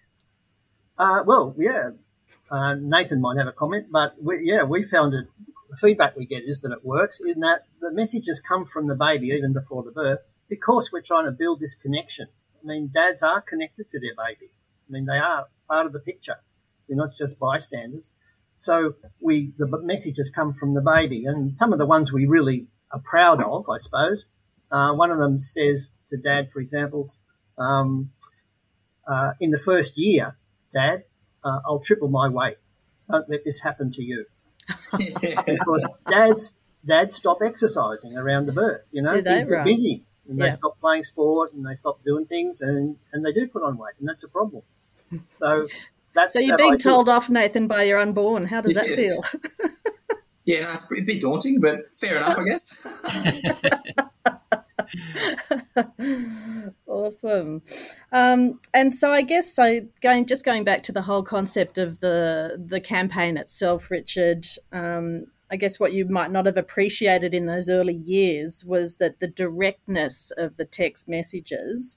Uh, 0.98 1.22
well, 1.24 1.54
yeah. 1.56 1.92
Uh, 2.50 2.74
Nathan 2.74 3.20
might 3.20 3.36
have 3.38 3.46
a 3.46 3.52
comment, 3.52 3.86
but 3.90 4.14
we, 4.20 4.40
yeah, 4.42 4.64
we 4.64 4.82
found 4.82 5.14
it 5.14 5.26
the 5.70 5.76
feedback 5.76 6.16
we 6.16 6.26
get 6.26 6.42
is 6.44 6.60
that 6.60 6.72
it 6.72 6.84
works 6.84 7.20
in 7.24 7.40
that 7.40 7.66
the 7.80 7.92
messages 7.92 8.40
come 8.40 8.66
from 8.66 8.88
the 8.88 8.94
baby 8.96 9.28
even 9.28 9.52
before 9.52 9.84
the 9.84 9.92
birth 9.92 10.18
because 10.48 10.90
we're 10.92 11.00
trying 11.00 11.26
to 11.26 11.30
build 11.30 11.60
this 11.60 11.76
connection. 11.76 12.26
I 12.60 12.66
mean, 12.66 12.90
dads 12.92 13.22
are 13.22 13.40
connected 13.40 13.88
to 13.90 14.00
their 14.00 14.16
baby. 14.16 14.50
I 14.50 14.92
mean, 14.92 15.06
they 15.06 15.18
are 15.18 15.46
part 15.68 15.86
of 15.86 15.92
the 15.92 16.00
picture. 16.00 16.36
They're 16.88 16.96
not 16.96 17.16
just 17.16 17.38
bystanders. 17.38 18.12
So 18.56 18.94
we 19.20 19.52
the 19.56 19.68
messages 19.82 20.28
come 20.28 20.52
from 20.52 20.74
the 20.74 20.82
baby, 20.82 21.24
and 21.24 21.56
some 21.56 21.72
of 21.72 21.78
the 21.78 21.86
ones 21.86 22.12
we 22.12 22.26
really 22.26 22.66
are 22.92 23.00
proud 23.00 23.42
of, 23.42 23.68
I 23.70 23.78
suppose. 23.78 24.26
Uh, 24.70 24.92
one 24.92 25.10
of 25.10 25.18
them 25.18 25.38
says 25.38 25.88
to 26.10 26.16
dad, 26.16 26.50
for 26.52 26.60
example, 26.60 27.10
um, 27.56 28.10
uh, 29.08 29.32
in 29.40 29.50
the 29.50 29.58
first 29.58 29.96
year, 29.96 30.36
Dad, 30.72 31.04
uh, 31.44 31.60
I'll 31.64 31.80
triple 31.80 32.08
my 32.08 32.28
weight. 32.28 32.56
Don't 33.10 33.28
let 33.28 33.44
this 33.44 33.60
happen 33.60 33.90
to 33.92 34.02
you 34.02 34.26
because 35.46 35.88
dads 36.08 36.54
dads 36.86 37.16
stop 37.16 37.38
exercising 37.42 38.16
around 38.16 38.46
the 38.46 38.52
birth. 38.52 38.88
You 38.92 39.02
know, 39.02 39.20
things 39.20 39.46
get 39.46 39.64
busy 39.64 40.04
and 40.28 40.38
yeah. 40.38 40.46
they 40.46 40.52
stop 40.52 40.78
playing 40.80 41.04
sport 41.04 41.52
and 41.52 41.66
they 41.66 41.74
stop 41.74 42.02
doing 42.04 42.26
things 42.26 42.60
and, 42.60 42.96
and 43.12 43.24
they 43.24 43.32
do 43.32 43.48
put 43.48 43.62
on 43.62 43.76
weight 43.76 43.94
and 43.98 44.08
that's 44.08 44.22
a 44.22 44.28
problem. 44.28 44.62
So 45.34 45.66
that's 46.14 46.32
so 46.32 46.38
you're 46.38 46.56
being 46.56 46.78
told 46.78 47.08
off, 47.08 47.28
Nathan, 47.28 47.66
by 47.66 47.82
your 47.82 47.98
unborn. 47.98 48.46
How 48.46 48.60
does 48.60 48.74
that 48.74 48.88
yes. 48.88 48.96
feel? 48.96 49.22
yeah, 50.44 50.62
no, 50.62 50.72
it's 50.72 50.90
a 50.90 51.02
bit 51.04 51.20
daunting, 51.20 51.60
but 51.60 51.80
fair 51.98 52.16
enough, 52.16 52.38
I 52.38 52.44
guess. 52.44 53.04
awesome. 57.06 57.62
Um, 58.12 58.60
and 58.74 58.94
so 58.94 59.12
I 59.12 59.22
guess 59.22 59.52
so 59.52 59.80
going 60.00 60.26
just 60.26 60.44
going 60.44 60.64
back 60.64 60.82
to 60.84 60.92
the 60.92 61.02
whole 61.02 61.22
concept 61.22 61.78
of 61.78 62.00
the 62.00 62.62
the 62.64 62.80
campaign 62.80 63.36
itself, 63.36 63.90
Richard. 63.90 64.46
Um, 64.72 65.26
I 65.52 65.56
guess 65.56 65.80
what 65.80 65.92
you 65.92 66.06
might 66.06 66.30
not 66.30 66.46
have 66.46 66.56
appreciated 66.56 67.34
in 67.34 67.46
those 67.46 67.68
early 67.68 67.94
years 67.94 68.64
was 68.64 68.96
that 68.96 69.18
the 69.18 69.26
directness 69.26 70.30
of 70.36 70.56
the 70.56 70.64
text 70.64 71.08
messages 71.08 71.96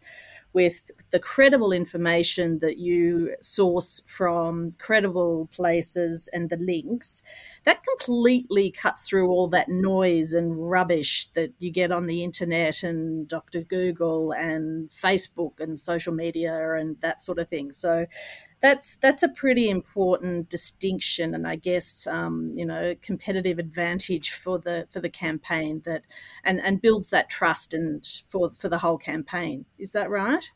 with 0.54 0.92
the 1.10 1.20
credible 1.20 1.72
information 1.72 2.60
that 2.60 2.78
you 2.78 3.36
source 3.42 4.04
from 4.08 4.74
credible 4.78 5.50
places 5.52 6.30
and 6.32 6.50
the 6.50 6.58
links, 6.58 7.24
that 7.66 7.84
completely 7.84 8.70
cuts 8.70 9.08
through 9.08 9.30
all 9.30 9.48
that 9.48 9.70
noise 9.70 10.34
and 10.34 10.70
rubbish 10.70 11.28
that 11.34 11.52
you 11.60 11.72
get 11.72 11.92
on 11.92 12.06
the 12.06 12.24
internet 12.24 12.84
and 12.84 13.28
Dr. 13.28 13.62
Google 13.62 14.32
and 14.32 14.90
Facebook 14.92 15.60
and 15.60 15.80
social 15.80 16.14
media 16.14 16.76
and 16.76 16.98
that 17.02 17.20
sort 17.20 17.40
of 17.40 17.50
thing. 17.50 17.72
So 17.72 18.06
that's 18.64 18.96
that's 18.96 19.22
a 19.22 19.28
pretty 19.28 19.70
important 19.70 20.50
distinction, 20.50 21.36
and 21.36 21.46
I 21.46 21.58
guess 21.58 22.08
um, 22.08 22.54
you 22.56 22.66
know 22.66 22.96
competitive 23.02 23.60
advantage 23.60 24.32
for 24.32 24.58
the 24.58 24.88
for 24.90 25.02
the 25.02 25.10
campaign 25.10 25.82
that 25.86 26.04
and 26.46 26.62
and 26.62 26.82
builds 26.82 27.10
that 27.10 27.30
trust 27.30 27.74
and 27.74 28.08
for 28.30 28.54
for 28.58 28.70
the 28.70 28.80
whole 28.80 28.98
campaign. 28.98 29.66
Is 29.78 29.92
that 29.92 30.10
right? 30.10 30.50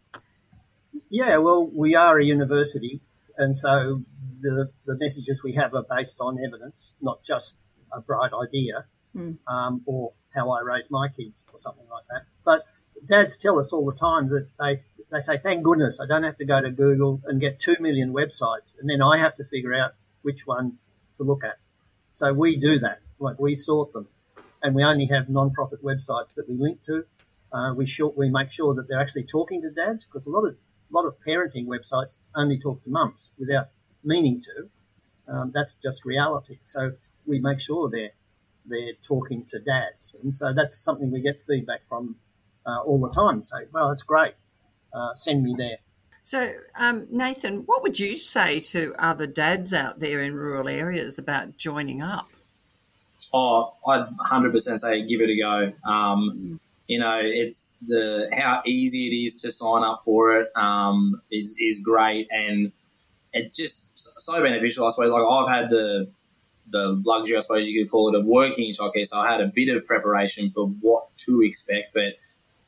Yeah, 1.10 1.38
well, 1.38 1.68
we 1.68 1.96
are 1.96 2.18
a 2.18 2.24
university, 2.24 3.02
and 3.38 3.58
so 3.58 4.04
the 4.40 4.72
the 4.86 4.98
messages 4.98 5.44
we 5.44 5.54
have 5.56 5.74
are 5.76 5.86
based 5.88 6.18
on 6.22 6.38
evidence, 6.40 6.94
not 7.02 7.26
just 7.26 7.58
a 7.92 8.00
bright 8.00 8.32
idea 8.34 8.86
mm. 9.14 9.38
um, 9.48 9.82
or 9.86 10.14
how 10.34 10.50
I 10.50 10.62
raise 10.62 10.86
my 10.90 11.10
kids 11.10 11.44
or 11.52 11.60
something 11.60 11.88
like 11.92 12.06
that. 12.10 12.22
But 12.46 12.64
dads 13.10 13.36
tell 13.36 13.60
us 13.60 13.74
all 13.74 13.86
the 13.86 13.98
time 13.98 14.30
that 14.30 14.48
they 14.60 14.78
they 15.10 15.20
say, 15.20 15.38
thank 15.38 15.64
goodness 15.64 16.00
I 16.02 16.06
don't 16.06 16.24
have 16.24 16.38
to 16.38 16.46
go 16.46 16.62
to 16.62 16.70
Google 16.70 17.22
and 17.26 17.40
get 17.40 17.60
2 17.60 17.78
million 17.80 18.14
websites. 18.14 18.74
And 18.80 18.90
then 18.90 19.02
I 19.02 19.18
have 19.18 19.36
to 19.36 19.46
figure 19.46 19.74
out 19.74 19.94
which 20.22 20.46
one 20.46 20.78
to 21.18 21.24
look 21.24 21.44
at. 21.44 21.58
So 22.12 22.34
we 22.34 22.58
do 22.58 22.80
that. 22.80 23.00
Like 23.20 23.40
we 23.40 23.56
sort 23.56 23.94
them. 23.94 24.08
And 24.62 24.76
we 24.76 24.84
only 24.84 25.06
have 25.06 25.30
non-profit 25.30 25.84
websites 25.84 26.34
that 26.36 26.50
we 26.50 26.56
link 26.56 26.84
to. 26.86 27.06
Uh, 27.54 27.74
we, 27.76 27.86
short, 27.86 28.18
we 28.18 28.30
make 28.30 28.52
sure 28.52 28.74
that 28.76 28.88
they're 28.88 29.00
actually 29.00 29.24
talking 29.24 29.62
to 29.62 29.70
dads 29.70 30.04
because 30.04 30.26
a 30.26 30.30
lot 30.30 30.46
of 30.46 30.56
lot 30.90 31.06
of 31.06 31.16
parenting 31.26 31.68
websites 31.68 32.22
only 32.34 32.58
talk 32.58 32.82
to 32.84 32.90
mums 32.90 33.30
without 33.38 33.68
meaning 34.04 34.42
to. 34.42 34.70
Um, 35.32 35.52
that's 35.54 35.76
just 35.76 36.06
reality. 36.06 36.60
So 36.62 36.94
we 37.26 37.40
make 37.40 37.60
sure 37.60 37.90
they're 37.90 38.12
they're 38.66 38.94
talking 39.04 39.46
to 39.52 39.60
dads, 39.60 40.16
and 40.22 40.36
so 40.36 40.54
that's 40.54 40.78
something 40.78 41.12
we 41.12 41.22
get 41.22 41.42
feedback 41.42 41.82
from 41.88 42.18
uh, 42.66 42.82
all 42.82 43.00
the 43.00 43.14
time. 43.14 43.44
Say, 43.44 43.68
well, 43.72 43.90
that's 43.90 44.04
great 44.04 44.34
uh, 44.98 45.16
send 45.16 45.44
me 45.44 45.56
there. 45.58 45.77
So, 46.24 46.54
um, 46.77 47.08
Nathan, 47.10 47.60
what 47.68 47.84
would 47.84 48.00
you 48.00 48.18
say 48.18 48.60
to 48.60 48.94
other 49.00 49.27
dads 49.27 49.74
out 49.74 50.00
there 50.00 50.22
in 50.22 50.34
rural 50.34 50.68
areas 50.68 51.18
about 51.18 51.58
joining 51.58 52.01
up? 52.01 52.27
Oh, 53.34 53.74
I'd 53.88 54.08
100% 54.32 54.60
say 54.77 55.08
give 55.08 55.22
it 55.22 55.30
a 55.30 55.38
go. 55.38 55.89
Um, 55.89 56.60
you 56.88 57.00
know, 57.00 57.20
it's 57.22 57.84
the 57.88 58.30
how 58.34 58.62
easy 58.66 59.08
it 59.08 59.16
is 59.16 59.42
to 59.42 59.51
sign 59.51 59.84
up 59.84 60.01
for 60.04 60.39
it 60.39 60.48
um, 60.56 61.22
is 61.32 61.56
is 61.60 61.82
great, 61.84 62.27
and 62.32 62.72
it 63.34 63.54
just 63.54 64.22
so 64.22 64.42
beneficial. 64.42 64.86
I 64.86 64.89
suppose. 64.89 65.12
Like 65.12 65.24
I've 65.24 65.50
had 65.50 65.70
the 65.70 66.10
the 66.70 67.01
luxury, 67.06 67.38
I 67.38 67.42
suppose 67.42 67.68
you 67.68 67.84
could 67.84 67.92
call 67.92 68.13
it, 68.13 68.18
of 68.18 68.25
working 68.25 68.68
in 68.68 68.74
childcare, 68.74 69.06
so 69.06 69.20
I 69.20 69.32
had 69.32 69.42
a 69.42 69.48
bit 69.48 69.75
of 69.75 69.86
preparation 69.86 70.50
for 70.50 70.68
what 70.68 71.04
to 71.25 71.42
expect. 71.42 71.94
But 71.94 72.16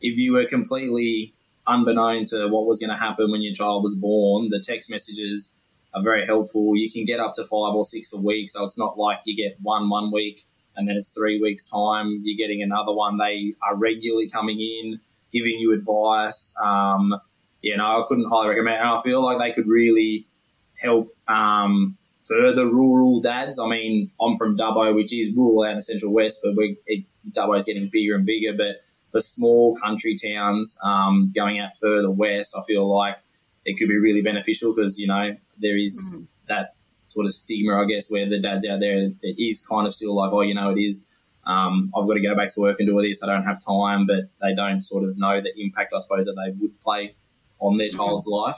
if 0.02 0.18
you 0.18 0.34
were 0.34 0.46
completely 0.46 1.34
unbeknown 1.70 2.26
to 2.26 2.48
what 2.50 2.66
was 2.66 2.80
going 2.80 2.90
to 2.90 2.98
happen 2.98 3.32
when 3.32 3.42
your 3.42 3.54
child 3.54 3.84
was 3.84 3.96
born, 3.96 4.50
the 4.50 4.60
text 4.60 4.90
messages 4.92 5.60
are 5.94 6.04
very 6.04 6.26
helpful. 6.26 6.76
You 6.76 6.90
can 6.92 7.06
get 7.06 7.20
up 7.20 7.34
to 7.36 7.44
five 7.44 7.74
or 7.74 7.84
six 7.84 8.14
a 8.14 8.22
week, 8.22 8.50
so 8.50 8.64
it's 8.64 8.78
not 8.78 8.98
like 8.98 9.20
you 9.26 9.36
get 9.36 9.58
one 9.62 9.90
one 9.90 10.12
week 10.12 10.42
and 10.80 10.88
then 10.88 10.96
it's 10.96 11.14
three 11.14 11.42
weeks 11.42 11.70
time. 11.70 12.22
You're 12.24 12.38
getting 12.38 12.64
another 12.64 12.94
one. 12.94 13.18
They 13.18 13.54
are 13.68 13.78
regularly 13.78 14.30
coming 14.30 14.60
in, 14.60 15.00
giving 15.32 15.60
you 15.60 15.74
advice. 15.74 16.56
Um, 16.64 17.14
you 17.62 17.76
know, 17.76 17.86
I 17.86 18.06
couldn't 18.08 18.30
highly 18.30 18.50
recommend, 18.50 18.80
and 18.80 18.90
I 18.90 19.02
feel 19.02 19.24
like 19.24 19.38
they 19.40 19.52
could 19.52 19.68
really 19.68 20.26
help 20.82 21.10
um, 21.28 21.98
further 22.26 22.66
rural 22.66 23.20
dads. 23.22 23.60
I 23.60 23.68
mean, 23.68 24.10
I'm 24.22 24.38
from 24.38 24.58
Dubbo, 24.58 24.96
which 24.96 25.14
is 25.14 25.36
rural 25.36 25.64
out 25.64 25.72
in 25.72 25.76
the 25.78 25.82
central 25.82 26.14
west, 26.14 26.40
but 26.42 26.56
we 26.56 26.78
it, 26.88 27.04
is 27.26 27.66
getting 27.66 27.90
bigger 27.92 28.16
and 28.16 28.26
bigger. 28.26 28.54
But 28.56 28.78
for 29.12 29.22
small 29.22 29.76
country 29.76 30.16
towns 30.16 30.78
um, 30.84 31.32
going 31.36 31.60
out 31.60 31.72
further 31.82 32.12
west, 32.12 32.56
I 32.58 32.62
feel 32.68 32.88
like 32.88 33.18
it 33.66 33.78
could 33.78 33.90
be 33.90 33.98
really 33.98 34.22
beneficial 34.22 34.74
because, 34.76 35.00
you 35.00 35.08
know, 35.08 35.36
there 35.60 35.78
is 35.78 36.14
mm-hmm. 36.14 36.24
that 36.48 36.72
sort 37.06 37.26
of 37.26 37.34
stigma, 37.34 37.82
I 37.82 37.86
guess, 37.86 38.12
where 38.12 38.28
the 38.28 38.40
dads 38.40 38.68
out 38.68 38.80
there, 38.80 38.96
it 39.22 39.36
is 39.38 39.66
kind 39.68 39.88
of 39.88 39.94
still 39.94 40.16
like, 40.16 40.32
oh, 40.32 40.42
you 40.42 40.54
know, 40.54 40.72
it 40.72 40.80
is. 40.80 41.08
Um, 41.46 41.92
I've 41.96 42.06
got 42.06 42.14
to 42.14 42.22
go 42.22 42.36
back 42.36 42.54
to 42.54 42.62
work 42.62 42.80
and 42.80 42.88
do 42.88 42.96
all 42.96 43.02
this. 43.02 43.24
I 43.24 43.28
don't 43.28 43.44
have 43.44 43.64
time, 43.66 44.06
but 44.06 44.26
they 44.42 44.54
don't 44.54 44.82
sort 44.82 45.04
of 45.04 45.18
know 45.18 45.42
the 45.42 45.52
impact, 45.60 45.94
I 45.96 46.00
suppose, 46.00 46.26
that 46.26 46.34
they 46.34 46.52
would 46.62 46.80
play 46.82 47.16
on 47.60 47.78
their 47.78 47.88
mm-hmm. 47.88 47.98
child's 47.98 48.28
life. 48.28 48.58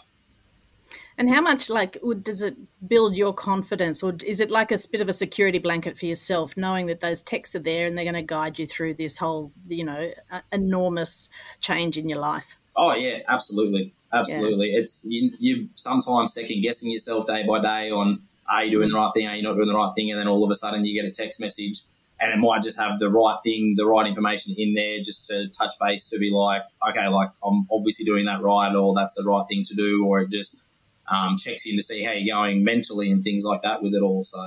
And 1.22 1.30
how 1.30 1.40
much 1.40 1.70
like 1.70 2.00
does 2.24 2.42
it 2.42 2.56
build 2.88 3.16
your 3.16 3.32
confidence, 3.32 4.02
or 4.02 4.16
is 4.26 4.40
it 4.40 4.50
like 4.50 4.72
a 4.72 4.78
bit 4.92 5.02
of 5.02 5.08
a 5.08 5.14
security 5.14 5.60
blanket 5.60 5.96
for 5.96 6.08
yourself, 6.08 6.58
knowing 6.58 6.88
that 6.88 7.00
those 7.00 7.22
texts 7.22 7.54
are 7.56 7.60
there 7.60 7.86
and 7.86 7.96
they're 7.96 8.06
going 8.06 8.16
to 8.16 8.24
guide 8.24 8.58
you 8.58 8.66
through 8.66 8.96
this 8.96 9.20
whole, 9.20 9.52
you 9.68 9.86
know, 9.86 10.12
enormous 10.52 11.30
change 11.60 11.96
in 11.96 12.10
your 12.10 12.18
life? 12.18 12.58
Oh 12.76 12.96
yeah, 12.96 13.20
absolutely, 13.28 13.94
absolutely. 14.12 14.72
Yeah. 14.72 14.80
It's 14.80 15.06
you, 15.08 15.30
you 15.40 15.68
sometimes 15.76 16.34
second 16.34 16.60
guessing 16.64 16.90
yourself 16.90 17.28
day 17.28 17.46
by 17.48 17.62
day 17.62 17.92
on 17.92 18.18
are 18.52 18.64
you 18.64 18.72
doing 18.72 18.90
the 18.90 18.96
right 18.96 19.12
thing, 19.14 19.28
are 19.28 19.36
you 19.36 19.44
not 19.44 19.54
doing 19.54 19.68
the 19.68 19.76
right 19.76 19.94
thing, 19.96 20.10
and 20.10 20.20
then 20.20 20.28
all 20.28 20.44
of 20.44 20.50
a 20.50 20.56
sudden 20.56 20.84
you 20.86 21.00
get 21.00 21.08
a 21.08 21.14
text 21.14 21.40
message 21.40 21.84
and 22.20 22.34
it 22.34 22.38
might 22.38 22.64
just 22.64 22.80
have 22.80 22.98
the 22.98 23.12
right 23.12 23.38
thing, 23.44 23.76
the 23.78 23.86
right 23.86 24.08
information 24.08 24.56
in 24.58 24.74
there 24.74 24.98
just 24.98 25.28
to 25.28 25.48
touch 25.50 25.74
base 25.80 26.10
to 26.10 26.18
be 26.18 26.32
like, 26.32 26.64
okay, 26.90 27.08
like 27.10 27.30
I'm 27.44 27.68
obviously 27.72 28.06
doing 28.06 28.26
that 28.26 28.42
right, 28.42 28.74
or 28.74 28.96
that's 28.96 29.14
the 29.14 29.24
right 29.24 29.46
thing 29.48 29.62
to 29.68 29.76
do, 29.76 30.04
or 30.08 30.22
it 30.22 30.32
just 30.32 30.66
um, 31.10 31.38
checks 31.38 31.66
in 31.66 31.76
to 31.76 31.82
see 31.82 32.04
how 32.04 32.12
you're 32.12 32.36
going 32.36 32.64
mentally 32.64 33.12
and 33.12 33.24
things 33.24 33.44
like 33.44 33.62
that 33.62 33.82
with 33.82 33.94
it 33.94 34.02
all. 34.02 34.24
So 34.24 34.40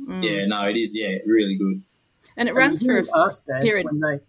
mm. 0.00 0.22
yeah, 0.22 0.46
no, 0.46 0.68
it 0.68 0.76
is 0.76 0.96
yeah 0.96 1.18
really 1.26 1.56
good. 1.56 1.82
And 2.36 2.48
it 2.48 2.54
runs 2.54 2.82
for 2.82 2.98
a 2.98 3.04
period. 3.60 3.86
When, 3.86 4.00
they, 4.00 4.20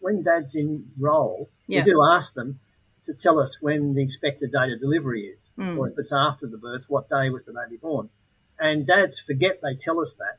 when 0.00 0.22
dads 0.22 0.54
enroll, 0.54 1.50
yeah. 1.66 1.84
we 1.84 1.90
do 1.90 2.02
ask 2.02 2.34
them 2.34 2.58
to 3.04 3.12
tell 3.12 3.38
us 3.38 3.58
when 3.60 3.94
the 3.94 4.02
expected 4.02 4.52
date 4.52 4.72
of 4.72 4.80
delivery 4.80 5.26
is, 5.26 5.50
mm. 5.58 5.76
or 5.76 5.88
if 5.88 5.94
it's 5.98 6.12
after 6.12 6.46
the 6.46 6.56
birth, 6.56 6.84
what 6.88 7.10
day 7.10 7.28
was 7.28 7.44
the 7.44 7.52
baby 7.52 7.76
born. 7.76 8.08
And 8.58 8.86
dads 8.86 9.18
forget 9.18 9.60
they 9.62 9.74
tell 9.74 10.00
us 10.00 10.14
that 10.14 10.38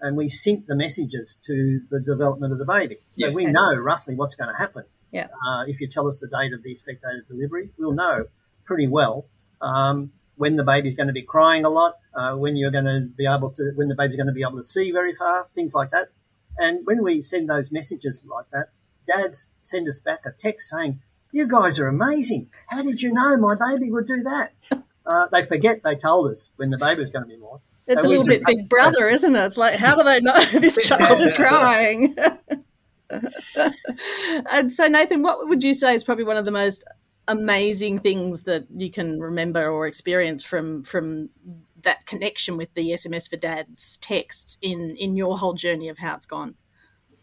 and 0.00 0.16
we 0.16 0.28
sync 0.28 0.66
the 0.66 0.74
messages 0.74 1.36
to 1.46 1.80
the 1.90 2.00
development 2.00 2.52
of 2.52 2.58
the 2.58 2.64
baby. 2.64 2.96
So 3.14 3.28
Yeah. 3.28 3.34
we 3.34 3.46
know 3.46 3.74
roughly 3.74 4.14
what's 4.14 4.34
going 4.34 4.50
to 4.50 4.56
happen. 4.56 4.84
Yeah. 5.12 5.28
Uh, 5.46 5.64
if 5.66 5.80
you 5.80 5.88
tell 5.88 6.08
us 6.08 6.18
the 6.20 6.28
date 6.28 6.52
of 6.52 6.62
the 6.62 6.72
expected 6.72 7.26
delivery, 7.28 7.70
we'll 7.76 7.92
know 7.92 8.26
pretty 8.64 8.86
well 8.86 9.26
um, 9.60 10.12
when 10.40 10.56
the 10.56 10.64
baby's 10.64 10.96
going 10.96 11.06
to 11.06 11.12
be 11.12 11.20
crying 11.20 11.66
a 11.66 11.68
lot, 11.68 11.96
uh, 12.14 12.32
when 12.34 12.56
you're 12.56 12.70
going 12.70 12.86
to 12.86 13.00
be 13.14 13.26
able 13.26 13.50
to, 13.50 13.72
when 13.74 13.88
the 13.88 13.94
baby's 13.94 14.16
going 14.16 14.26
to 14.26 14.32
be 14.32 14.40
able 14.40 14.56
to 14.56 14.64
see 14.64 14.90
very 14.90 15.14
far, 15.14 15.46
things 15.54 15.74
like 15.74 15.90
that. 15.90 16.08
And 16.56 16.86
when 16.86 17.02
we 17.02 17.20
send 17.20 17.50
those 17.50 17.70
messages 17.70 18.24
like 18.24 18.46
that, 18.50 18.70
dads 19.06 19.48
send 19.60 19.86
us 19.86 19.98
back 19.98 20.20
a 20.24 20.30
text 20.30 20.70
saying, 20.70 21.00
"You 21.30 21.46
guys 21.46 21.78
are 21.78 21.88
amazing. 21.88 22.48
How 22.68 22.82
did 22.82 23.02
you 23.02 23.12
know 23.12 23.36
my 23.36 23.54
baby 23.54 23.90
would 23.90 24.06
do 24.06 24.22
that?" 24.22 24.52
Uh, 25.06 25.26
they 25.32 25.42
forget 25.42 25.82
they 25.82 25.96
told 25.96 26.30
us 26.30 26.50
when 26.56 26.70
the 26.70 26.76
baby 26.76 27.00
was 27.00 27.10
going 27.10 27.24
to 27.24 27.28
be 27.28 27.34
born. 27.34 27.58
It's 27.88 28.02
So 28.02 28.06
a 28.06 28.10
little 28.10 28.26
bit 28.26 28.44
Big 28.44 28.68
Brother, 28.68 29.06
isn't 29.06 29.34
it? 29.34 29.44
It's 29.44 29.56
like, 29.56 29.74
how 29.74 29.96
do 29.96 30.04
they 30.04 30.20
know 30.20 30.38
this 30.52 30.76
child 30.86 31.20
is 31.20 31.32
crying? 31.32 32.14
and 34.52 34.72
so, 34.72 34.86
Nathan, 34.86 35.22
what 35.22 35.48
would 35.48 35.64
you 35.64 35.74
say 35.74 35.94
is 35.94 36.04
probably 36.04 36.24
one 36.24 36.36
of 36.36 36.44
the 36.44 36.52
most 36.52 36.84
amazing 37.28 38.00
things 38.00 38.42
that 38.42 38.66
you 38.74 38.90
can 38.90 39.20
remember 39.20 39.68
or 39.68 39.86
experience 39.86 40.42
from 40.42 40.82
from 40.82 41.30
that 41.82 42.06
connection 42.06 42.56
with 42.56 42.72
the 42.74 42.90
SMS 42.90 43.28
for 43.30 43.36
Dads 43.36 43.96
texts 43.98 44.58
in 44.60 44.96
in 44.96 45.16
your 45.16 45.38
whole 45.38 45.54
journey 45.54 45.88
of 45.88 45.98
how 45.98 46.14
it's 46.14 46.26
gone? 46.26 46.54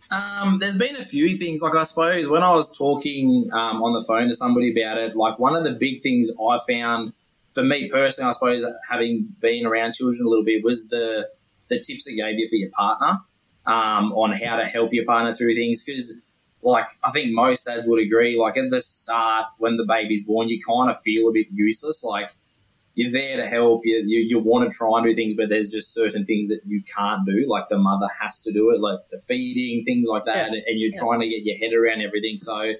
Um, 0.09 0.59
there's 0.59 0.77
been 0.77 0.95
a 0.95 1.03
few 1.03 1.35
things. 1.35 1.61
Like 1.61 1.75
I 1.75 1.83
suppose 1.83 2.29
when 2.29 2.43
I 2.43 2.53
was 2.53 2.75
talking 2.77 3.49
um, 3.51 3.81
on 3.83 3.93
the 3.93 4.05
phone 4.05 4.29
to 4.29 4.35
somebody 4.35 4.71
about 4.71 4.97
it, 4.97 5.15
like 5.15 5.37
one 5.39 5.55
of 5.55 5.63
the 5.63 5.71
big 5.71 6.01
things 6.01 6.29
I 6.31 6.59
found 6.67 7.13
for 7.53 7.63
me 7.63 7.89
personally, 7.89 8.29
I 8.29 8.31
suppose 8.31 8.65
having 8.89 9.27
been 9.41 9.65
around 9.65 9.93
children 9.93 10.25
a 10.25 10.29
little 10.29 10.45
bit, 10.45 10.63
was 10.63 10.89
the 10.89 11.27
the 11.69 11.77
tips 11.77 12.05
they 12.05 12.15
gave 12.15 12.39
you 12.39 12.47
for 12.47 12.55
your 12.55 12.69
partner 12.71 13.19
um, 13.65 14.13
on 14.13 14.31
how 14.31 14.55
to 14.55 14.65
help 14.65 14.93
your 14.93 15.05
partner 15.05 15.33
through 15.33 15.55
things. 15.55 15.83
Because, 15.83 16.23
like, 16.63 16.87
I 17.03 17.11
think 17.11 17.31
most 17.31 17.65
dads 17.65 17.85
would 17.87 18.01
agree. 18.01 18.39
Like 18.39 18.57
at 18.57 18.69
the 18.69 18.81
start, 18.81 19.47
when 19.59 19.77
the 19.77 19.85
baby's 19.85 20.25
born, 20.25 20.49
you 20.49 20.59
kind 20.67 20.89
of 20.89 20.99
feel 21.01 21.29
a 21.29 21.33
bit 21.33 21.47
useless. 21.51 22.03
Like 22.03 22.31
you're 22.95 23.11
there 23.11 23.37
to 23.37 23.45
help. 23.45 23.81
You, 23.85 24.03
you 24.05 24.19
you 24.21 24.39
want 24.39 24.69
to 24.69 24.75
try 24.75 24.97
and 24.97 25.05
do 25.05 25.13
things, 25.13 25.35
but 25.35 25.49
there's 25.49 25.69
just 25.71 25.93
certain 25.93 26.25
things 26.25 26.47
that 26.47 26.61
you 26.65 26.81
can't 26.97 27.25
do. 27.25 27.45
Like 27.47 27.69
the 27.69 27.77
mother 27.77 28.07
has 28.21 28.41
to 28.41 28.51
do 28.51 28.71
it, 28.71 28.81
like 28.81 28.99
the 29.11 29.19
feeding, 29.19 29.85
things 29.85 30.07
like 30.09 30.25
that, 30.25 30.51
Yeah. 30.51 30.61
and 30.67 30.79
you're 30.79 30.89
Yeah. 30.91 30.99
trying 30.99 31.19
to 31.19 31.27
get 31.27 31.43
your 31.43 31.57
head 31.57 31.73
around 31.73 32.01
everything. 32.01 32.37
So 32.39 32.73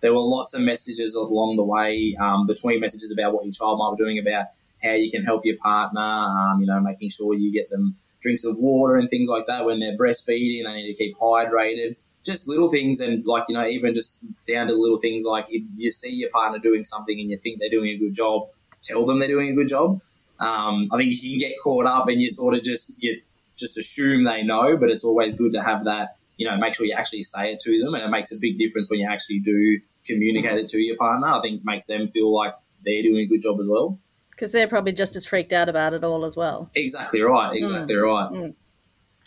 there 0.00 0.12
were 0.12 0.20
lots 0.22 0.54
of 0.54 0.62
messages 0.62 1.14
along 1.14 1.56
the 1.56 1.64
way, 1.64 2.16
um, 2.18 2.46
between 2.46 2.80
messages 2.80 3.12
about 3.12 3.32
what 3.34 3.44
your 3.44 3.52
child 3.52 3.78
might 3.78 3.96
be 3.96 4.02
doing, 4.04 4.18
about 4.18 4.46
how 4.82 4.92
you 4.94 5.10
can 5.10 5.22
help 5.24 5.44
your 5.44 5.56
partner, 5.58 6.00
um, 6.00 6.60
you 6.60 6.66
know, 6.66 6.80
making 6.80 7.10
sure 7.10 7.34
you 7.34 7.52
get 7.52 7.70
them 7.70 7.94
drinks 8.22 8.44
of 8.44 8.56
water 8.58 8.96
and 8.96 9.08
things 9.08 9.28
like 9.28 9.46
that 9.46 9.64
when 9.66 9.78
they're 9.78 9.96
breastfeeding. 9.96 10.64
They 10.64 10.72
need 10.74 10.92
to 10.92 10.94
keep 10.94 11.16
hydrated. 11.16 11.96
Just 12.24 12.48
little 12.48 12.70
things, 12.70 13.00
and 13.00 13.24
like 13.24 13.44
you 13.48 13.54
know, 13.54 13.66
even 13.66 13.94
just 13.94 14.24
down 14.46 14.66
to 14.66 14.74
little 14.74 14.98
things 14.98 15.24
like 15.24 15.46
if 15.48 15.62
you 15.76 15.90
see 15.90 16.12
your 16.12 16.30
partner 16.30 16.58
doing 16.58 16.84
something 16.84 17.18
and 17.18 17.30
you 17.30 17.38
think 17.38 17.58
they're 17.58 17.70
doing 17.70 17.90
a 17.90 17.96
good 17.96 18.14
job, 18.14 18.42
tell 18.82 19.06
them 19.06 19.18
they're 19.18 19.28
doing 19.28 19.52
a 19.52 19.54
good 19.54 19.68
job. 19.68 20.00
Um, 20.38 20.88
I 20.92 20.96
think 20.96 21.14
you 21.22 21.38
get 21.38 21.52
caught 21.62 21.86
up 21.86 22.08
and 22.08 22.20
you 22.20 22.28
sort 22.28 22.54
of 22.54 22.62
just 22.62 23.02
you 23.02 23.20
just 23.58 23.78
assume 23.78 24.24
they 24.24 24.42
know, 24.42 24.76
but 24.76 24.90
it's 24.90 25.04
always 25.04 25.36
good 25.36 25.52
to 25.52 25.62
have 25.62 25.84
that. 25.84 26.16
You 26.36 26.46
know, 26.46 26.56
make 26.56 26.74
sure 26.74 26.86
you 26.86 26.94
actually 26.94 27.22
say 27.22 27.52
it 27.52 27.60
to 27.60 27.82
them, 27.82 27.94
and 27.94 28.02
it 28.02 28.08
makes 28.08 28.32
a 28.32 28.40
big 28.40 28.58
difference 28.58 28.90
when 28.90 29.00
you 29.00 29.08
actually 29.08 29.40
do 29.40 29.78
communicate 30.06 30.58
it 30.58 30.68
to 30.68 30.78
your 30.78 30.96
partner. 30.96 31.28
I 31.28 31.40
think 31.40 31.64
makes 31.64 31.86
them 31.86 32.06
feel 32.06 32.34
like 32.34 32.54
they're 32.84 33.02
doing 33.02 33.18
a 33.18 33.26
good 33.26 33.42
job 33.42 33.58
as 33.60 33.68
well. 33.68 33.98
Because 34.30 34.52
they're 34.52 34.68
probably 34.68 34.92
just 34.92 35.16
as 35.16 35.26
freaked 35.26 35.52
out 35.52 35.68
about 35.68 35.92
it 35.92 36.02
all 36.02 36.24
as 36.24 36.36
well. 36.36 36.70
Exactly 36.74 37.20
right. 37.20 37.54
Exactly 37.54 37.94
right. 37.94 38.54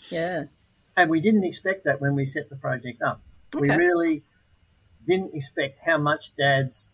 Yeah. 0.09 0.45
And 0.95 1.09
we 1.09 1.19
didn't 1.19 1.43
expect 1.43 1.85
that 1.85 2.01
when 2.01 2.15
we 2.15 2.25
set 2.25 2.49
the 2.49 2.55
project 2.55 3.01
up. 3.01 3.21
We 3.59 3.69
really 3.69 4.23
didn't 5.05 5.33
expect 5.33 5.79
how 5.85 5.97
much 5.97 6.35
dads 6.35 6.89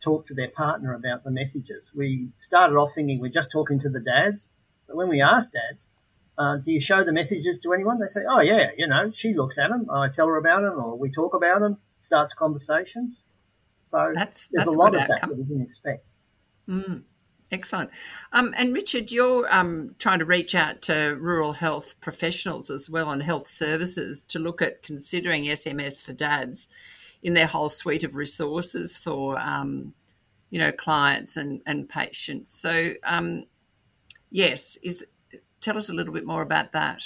talk 0.00 0.26
to 0.26 0.34
their 0.34 0.48
partner 0.48 0.94
about 0.94 1.24
the 1.24 1.30
messages. 1.30 1.90
We 1.94 2.28
started 2.38 2.76
off 2.76 2.92
thinking 2.94 3.20
we're 3.20 3.28
just 3.28 3.50
talking 3.50 3.80
to 3.80 3.88
the 3.88 4.00
dads, 4.00 4.48
but 4.86 4.96
when 4.96 5.08
we 5.08 5.20
asked 5.20 5.52
dads, 5.52 5.88
uh, 6.36 6.56
do 6.56 6.72
you 6.72 6.80
show 6.80 7.04
the 7.04 7.12
messages 7.12 7.60
to 7.60 7.72
anyone? 7.72 8.00
They 8.00 8.06
say, 8.06 8.22
oh, 8.28 8.40
yeah, 8.40 8.70
you 8.76 8.86
know, 8.86 9.10
she 9.12 9.32
looks 9.32 9.56
at 9.56 9.70
them, 9.70 9.88
I 9.90 10.08
tell 10.08 10.26
her 10.26 10.36
about 10.36 10.62
them, 10.62 10.74
or 10.78 10.98
we 10.98 11.10
talk 11.10 11.34
about 11.34 11.60
them, 11.60 11.78
starts 12.00 12.34
conversations. 12.34 13.22
So 13.86 14.12
That's 14.14 14.48
there's 14.48 14.64
that's 14.64 14.74
a 14.74 14.78
lot 14.78 14.94
of 14.94 15.00
that 15.00 15.10
outcome. 15.10 15.30
that 15.30 15.38
we 15.38 15.44
didn't 15.44 15.62
expect. 15.62 16.04
Excellent. 17.54 17.90
Um, 18.32 18.52
and 18.56 18.74
Richard, 18.74 19.12
you're 19.12 19.46
um, 19.54 19.94
trying 20.00 20.18
to 20.18 20.24
reach 20.24 20.56
out 20.56 20.82
to 20.82 21.16
rural 21.20 21.52
health 21.52 21.94
professionals 22.00 22.68
as 22.68 22.90
well 22.90 23.12
and 23.12 23.22
health 23.22 23.46
services 23.46 24.26
to 24.26 24.40
look 24.40 24.60
at 24.60 24.82
considering 24.82 25.44
SMS 25.44 26.02
for 26.02 26.12
dads 26.12 26.66
in 27.22 27.34
their 27.34 27.46
whole 27.46 27.68
suite 27.68 28.02
of 28.02 28.16
resources 28.16 28.96
for, 28.96 29.38
um, 29.38 29.94
you 30.50 30.58
know, 30.58 30.72
clients 30.72 31.36
and, 31.36 31.60
and 31.64 31.88
patients. 31.88 32.52
So, 32.52 32.94
um, 33.04 33.44
yes, 34.32 34.76
is 34.82 35.06
tell 35.60 35.78
us 35.78 35.88
a 35.88 35.92
little 35.92 36.12
bit 36.12 36.26
more 36.26 36.42
about 36.42 36.72
that. 36.72 37.04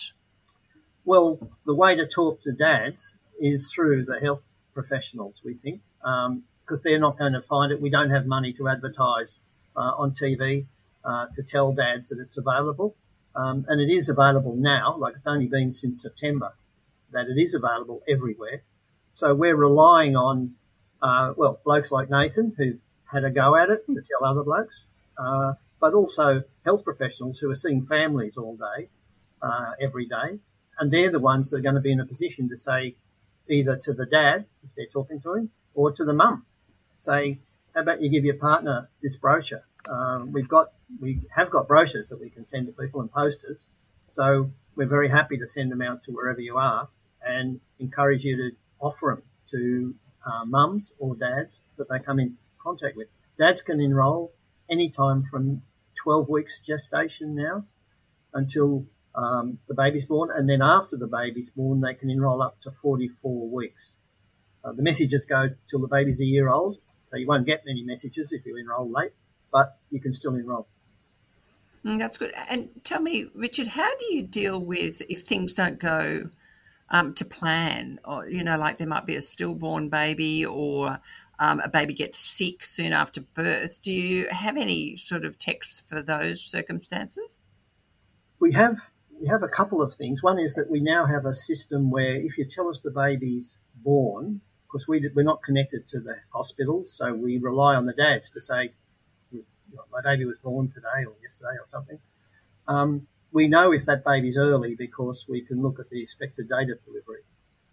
Well, 1.05 1.39
the 1.67 1.75
way 1.75 1.95
to 1.95 2.07
talk 2.07 2.41
to 2.45 2.53
dads 2.53 3.17
is 3.39 3.71
through 3.71 4.07
the 4.07 4.19
health 4.19 4.55
professionals, 4.73 5.43
we 5.45 5.57
think, 5.57 5.83
because 6.01 6.81
they're 6.83 6.99
not 6.99 7.19
going 7.19 7.35
to 7.35 7.43
find 7.43 7.71
it. 7.71 7.83
We 7.83 7.91
don't 7.91 8.11
have 8.11 8.25
money 8.25 8.55
to 8.55 8.67
advertise 8.67 9.41
on 9.79 10.13
TV 10.13 10.67
uh, 11.05 11.27
to 11.35 11.43
tell 11.43 11.73
dads 11.73 12.09
that 12.09 12.19
it's 12.19 12.37
available. 12.37 12.95
Um, 13.35 13.65
and 13.69 13.81
it 13.81 13.91
is 13.91 14.09
available 14.09 14.57
now, 14.57 14.97
like 14.97 15.15
it's 15.15 15.27
only 15.27 15.47
been 15.47 15.73
since 15.73 16.03
September 16.03 16.55
that 17.13 17.27
it 17.29 17.41
is 17.41 17.55
available 17.55 18.03
everywhere. 18.09 18.63
So 19.13 19.35
we're 19.35 19.57
relying 19.57 20.17
on, 20.17 20.55
uh, 21.01 21.33
well, 21.37 21.61
blokes 21.65 21.91
like 21.91 22.11
Nathan 22.11 22.55
who 22.57 22.79
had 23.05 23.25
a 23.25 23.31
go 23.31 23.57
at 23.57 23.71
it 23.71 23.87
to 23.87 24.03
tell 24.03 24.29
other 24.29 24.43
blokes, 24.43 24.85
uh, 25.17 25.55
but 25.81 25.95
also 25.95 26.43
health 26.65 26.85
professionals 26.85 27.39
who 27.39 27.51
are 27.51 27.55
seeing 27.55 27.83
families 27.83 28.37
all 28.37 28.57
day, 28.57 28.89
uh, 29.41 29.73
every 29.81 30.07
day, 30.07 30.41
and 30.79 30.91
they're 30.91 31.11
the 31.11 31.21
ones 31.21 31.51
that 31.51 31.59
are 31.59 31.63
going 31.63 31.75
to 31.75 31.81
be 31.81 31.93
in 31.93 32.01
a 32.01 32.07
position 32.07 32.49
to 32.49 32.57
say 32.57 32.97
either 33.49 33.77
to 33.77 33.93
the 33.93 34.07
dad 34.07 34.45
if 34.63 34.71
they're 34.77 34.87
talking 34.93 35.21
to 35.21 35.35
him 35.35 35.51
or 35.75 35.91
to 35.93 36.05
the 36.05 36.13
mum, 36.13 36.45
say, 36.99 37.41
"How 37.75 37.83
about 37.83 38.03
you 38.03 38.11
give 38.11 38.25
your 38.25 38.35
partner 38.37 38.91
this 39.01 39.17
brochure? 39.17 39.65
Um, 39.89 40.33
we've 40.33 40.49
got 40.49 40.73
we 41.01 41.21
have 41.35 41.51
got 41.51 41.69
brochures 41.69 42.09
that 42.09 42.21
we 42.21 42.31
can 42.31 42.47
send 42.47 42.67
to 42.67 42.73
people 42.73 43.01
and 43.01 43.11
posters, 43.11 43.67
so 44.07 44.51
we're 44.77 44.89
very 44.89 45.09
happy 45.09 45.37
to 45.39 45.47
send 45.47 45.73
them 45.73 45.83
out 45.83 46.05
to 46.05 46.13
wherever 46.13 46.41
you 46.41 46.57
are 46.57 46.89
and 47.25 47.61
encourage 47.79 48.25
you 48.25 48.37
to 48.37 48.51
offer 48.81 49.17
them 49.17 49.23
to 49.51 49.95
uh, 50.27 50.45
mums 50.45 50.93
or 50.99 51.17
dads 51.17 51.61
that 51.77 51.89
they 51.89 51.99
come 51.99 52.21
in 52.21 52.37
contact 52.63 52.97
with. 52.97 53.09
Dads 53.39 53.61
can 53.61 53.81
enrol 53.81 54.33
anytime 54.71 55.25
from 55.31 55.63
12 56.03 56.29
weeks 56.29 56.61
gestation 56.61 57.35
now 57.35 57.65
until 58.35 58.85
um, 59.15 59.59
the 59.69 59.75
baby's 59.75 60.07
born, 60.07 60.31
and 60.35 60.49
then 60.49 60.63
after 60.63 60.97
the 60.97 61.07
baby's 61.07 61.51
born, 61.51 61.81
they 61.81 61.95
can 61.95 62.11
enrol 62.11 62.43
up 62.43 62.61
to 62.63 62.71
44 62.71 63.49
weeks. 63.49 63.97
Uh, 64.65 64.73
the 64.73 64.83
messages 64.83 65.25
go 65.25 65.51
till 65.69 65.81
the 65.81 65.89
baby's 65.89 66.21
a 66.21 66.25
year 66.25 66.49
old, 66.49 66.77
so 67.11 67.17
you 67.17 67.27
won't 67.27 67.47
get 67.47 67.65
many 67.67 67.83
messages 67.83 68.33
if 68.33 68.45
you 68.47 68.57
enrol 68.57 68.91
late, 68.91 69.13
but 69.53 69.79
you 69.91 70.01
can 70.01 70.13
still 70.13 70.35
enrol. 70.35 70.69
Mm, 71.85 71.99
that's 71.99 72.19
good. 72.19 72.33
And 72.49 72.69
tell 72.85 73.01
me, 73.01 73.31
Richard, 73.35 73.69
how 73.69 73.89
do 73.97 74.15
you 74.15 74.23
deal 74.23 74.61
with 74.61 75.03
if 75.09 75.23
things 75.23 75.55
don't 75.55 75.79
go 75.79 76.29
um, 76.91 77.15
to 77.15 77.25
plan? 77.25 78.01
Or, 78.05 78.29
you 78.29 78.43
know, 78.45 78.59
like 78.59 78.79
there 78.79 78.87
might 78.87 79.07
be 79.07 79.17
a 79.17 79.23
stillborn 79.23 79.89
baby 79.89 80.45
or 80.45 80.99
um, 81.39 81.61
a 81.61 81.69
baby 81.69 81.95
gets 81.95 82.19
sick 82.19 82.65
soon 82.65 82.93
after 82.93 83.21
birth. 83.21 83.81
Do 83.83 83.93
you 83.93 84.29
have 84.29 84.57
any 84.57 84.97
sort 84.97 85.25
of 85.25 85.39
texts 85.39 85.83
for 85.87 86.03
those 86.03 86.43
circumstances? 86.43 87.41
We 88.41 88.53
have 88.53 88.91
we 89.21 89.29
have 89.29 89.43
a 89.43 89.49
couple 89.49 89.83
of 89.83 89.95
things. 89.95 90.23
One 90.23 90.39
is 90.39 90.55
that 90.55 90.71
we 90.71 90.81
now 90.81 91.07
have 91.07 91.27
a 91.27 91.35
system 91.35 91.91
where 91.91 92.15
if 92.15 92.39
you 92.39 92.45
tell 92.45 92.69
us 92.69 92.81
the 92.81 92.91
baby's 92.91 93.57
born, 93.75 94.41
because 94.67 94.87
we, 94.87 95.09
we're 95.15 95.25
not 95.25 95.43
connected 95.43 95.89
to 95.89 96.01
the 96.01 96.17
hospitals, 96.33 96.93
so 96.93 97.15
we 97.15 97.39
rely 97.39 97.75
on 97.75 97.87
the 97.87 97.93
dads 97.93 98.31
to 98.31 98.41
say, 98.41 98.63
"You 98.63 98.69
know, 98.69 98.73
my 99.93 100.01
baby 100.03 100.25
was 100.25 100.37
born 100.43 100.69
today 100.69 101.05
or 101.07 101.15
yesterday 101.23 101.57
or 101.61 101.67
something. 101.67 101.99
Um, 102.67 103.07
we 103.33 103.49
know 103.49 103.73
if 103.73 103.85
that 103.87 104.05
baby's 104.05 104.37
early 104.37 104.75
because 104.75 105.27
we 105.29 105.43
can 105.43 105.63
look 105.63 105.79
at 105.79 105.91
the 105.91 106.03
expected 106.03 106.49
date 106.49 106.71
of 106.71 106.85
delivery. 106.85 107.23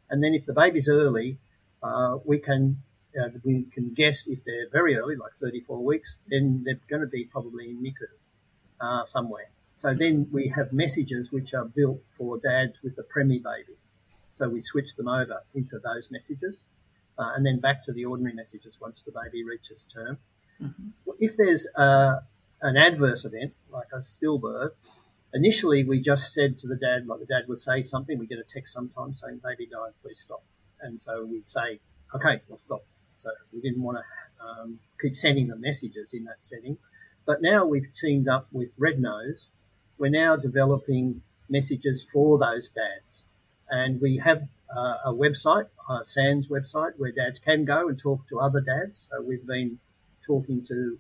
And 0.10 0.23
then 0.23 0.34
if 0.34 0.45
the 0.45 0.53
baby's 0.53 0.89
early, 0.89 1.39
uh, 1.81 2.17
we 2.25 2.39
can 2.39 2.84
uh, 3.19 3.29
we 3.43 3.65
can 3.71 3.93
guess 3.93 4.27
if 4.27 4.43
they're 4.43 4.69
very 4.69 4.97
early, 4.97 5.15
like 5.15 5.34
34 5.36 5.84
weeks, 5.84 6.19
then 6.27 6.63
they're 6.65 6.79
going 6.89 7.01
to 7.01 7.08
be 7.08 7.23
probably 7.23 7.69
in 7.69 7.81
NICU 7.81 8.08
uh, 8.81 9.05
somewhere. 9.05 9.49
So 9.73 9.93
then 9.93 10.27
we 10.31 10.49
have 10.49 10.73
messages 10.73 11.31
which 11.31 11.53
are 11.53 11.65
built 11.65 12.01
for 12.17 12.38
dads 12.38 12.79
with 12.84 12.97
a 12.97 13.03
preemie 13.03 13.41
baby. 13.41 13.77
So 14.34 14.49
we 14.49 14.62
switch 14.62 14.95
them 14.95 15.08
over 15.08 15.43
into 15.53 15.79
those 15.79 16.12
messages 16.12 16.63
uh, 17.17 17.31
and 17.36 17.45
then 17.45 17.60
back 17.60 17.84
to 17.86 17.93
the 17.93 18.05
ordinary 18.05 18.36
messages 18.36 18.79
once 18.81 19.03
the 19.03 19.12
baby 19.12 19.43
reaches 19.43 19.86
term. 19.86 20.17
If 21.20 21.38
there's 21.38 21.68
uh, 21.76 22.20
an 22.62 22.78
adverse 22.78 23.26
event, 23.26 23.54
like 23.72 23.88
a 23.94 24.00
stillbirth, 24.00 24.80
initially 25.34 25.84
we 25.84 26.02
just 26.02 26.34
said 26.34 26.60
to 26.60 26.68
the 26.68 26.76
dad, 26.76 27.08
like 27.08 27.20
the 27.20 27.26
dad 27.26 27.48
would 27.48 27.60
say 27.60 27.82
something, 27.82 28.18
we 28.18 28.28
get 28.28 28.39
a 28.39 28.44
text 28.44 28.74
sometimes 28.74 29.22
saying, 29.22 29.41
baby 29.44 29.68
died, 29.68 29.94
please 30.02 30.20
stop. 30.20 30.44
And 30.82 31.02
so 31.02 31.26
we'd 31.26 31.50
say, 31.50 31.80
okay, 32.13 32.41
we'll 32.48 32.58
stop. 32.58 32.84
So 33.15 33.30
we 33.54 33.62
didn't 33.62 33.82
want 33.82 33.98
to 33.98 34.46
um, 34.46 34.80
keep 35.02 35.15
sending 35.15 35.48
the 35.48 35.56
messages 35.56 36.13
in 36.13 36.26
that 36.26 36.44
setting. 36.44 36.78
But 37.26 37.41
now 37.41 37.65
we've 37.65 37.88
teamed 37.94 38.28
up 38.28 38.48
with 38.52 38.76
Red 38.78 39.00
Nose. 39.00 39.50
We're 39.98 40.10
now 40.10 40.36
developing 40.36 41.22
messages 41.50 42.06
for 42.12 42.38
those 42.38 42.70
dads. 42.70 43.26
And 43.70 44.00
we 44.00 44.18
have 44.18 44.48
uh, 44.76 44.98
a 45.06 45.13
website, 45.13 45.68
uh, 45.89 46.04
Sands 46.04 46.48
website, 46.48 46.94
where 46.98 47.12
dads 47.12 47.39
can 47.39 47.65
go 47.65 47.88
and 47.88 47.98
talk 47.98 48.28
to 48.30 48.39
other 48.39 48.62
dads. 48.62 49.10
So 49.10 49.22
we've 49.22 49.46
been 49.46 49.80
talking 50.25 50.63
to 50.65 50.99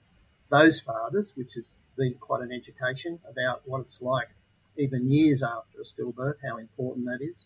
those 0.49 0.79
fathers, 0.79 1.33
which 1.35 1.53
has 1.55 1.75
been 1.97 2.15
quite 2.19 2.41
an 2.41 2.51
education 2.51 3.19
about 3.29 3.61
what 3.65 3.81
it's 3.81 4.01
like 4.01 4.29
even 4.77 5.09
years 5.09 5.41
after 5.41 5.79
a 5.79 5.83
stillbirth, 5.83 6.35
how 6.47 6.57
important 6.57 7.05
that 7.05 7.19
is. 7.21 7.45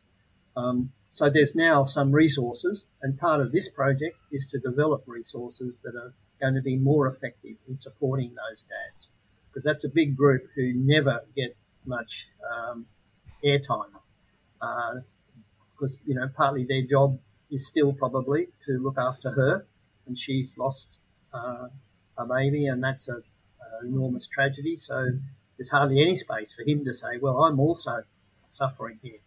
Um, 0.57 0.91
so 1.09 1.29
there's 1.29 1.55
now 1.55 1.85
some 1.85 2.11
resources, 2.11 2.85
and 3.01 3.17
part 3.19 3.41
of 3.41 3.51
this 3.51 3.69
project 3.69 4.17
is 4.31 4.45
to 4.47 4.59
develop 4.59 5.03
resources 5.07 5.79
that 5.83 5.95
are 5.95 6.13
going 6.39 6.55
to 6.55 6.61
be 6.61 6.75
more 6.75 7.07
effective 7.07 7.55
in 7.67 7.79
supporting 7.79 8.35
those 8.35 8.63
dads, 8.63 9.07
because 9.47 9.63
that's 9.63 9.83
a 9.83 9.89
big 9.89 10.15
group 10.15 10.47
who 10.55 10.73
never 10.73 11.21
get 11.35 11.55
much 11.85 12.27
um, 12.51 12.85
airtime. 13.43 13.93
Uh, 14.61 14.95
because 15.73 15.97
you 16.05 16.13
know 16.13 16.27
partly 16.35 16.65
their 16.65 16.81
job 16.81 17.17
is 17.49 17.65
still 17.65 17.93
probably 17.93 18.47
to 18.65 18.73
look 18.73 18.97
after 18.97 19.31
her, 19.31 19.65
and 20.07 20.19
she's 20.19 20.57
lost 20.57 20.89
a 21.33 22.25
baby, 22.25 22.65
and 22.67 22.83
that's 22.83 23.07
a, 23.07 23.15
a, 23.15 23.85
enormous 23.85 24.27
tragedy. 24.27 24.75
So 24.77 25.11
there's 25.57 25.69
hardly 25.69 26.01
any 26.01 26.15
space 26.15 26.53
for 26.53 26.63
him 26.63 26.85
to 26.85 26.93
say, 26.93 27.17
"Well, 27.21 27.43
I'm 27.43 27.59
also 27.59 28.03
suffering 28.49 28.99
here," 29.01 29.19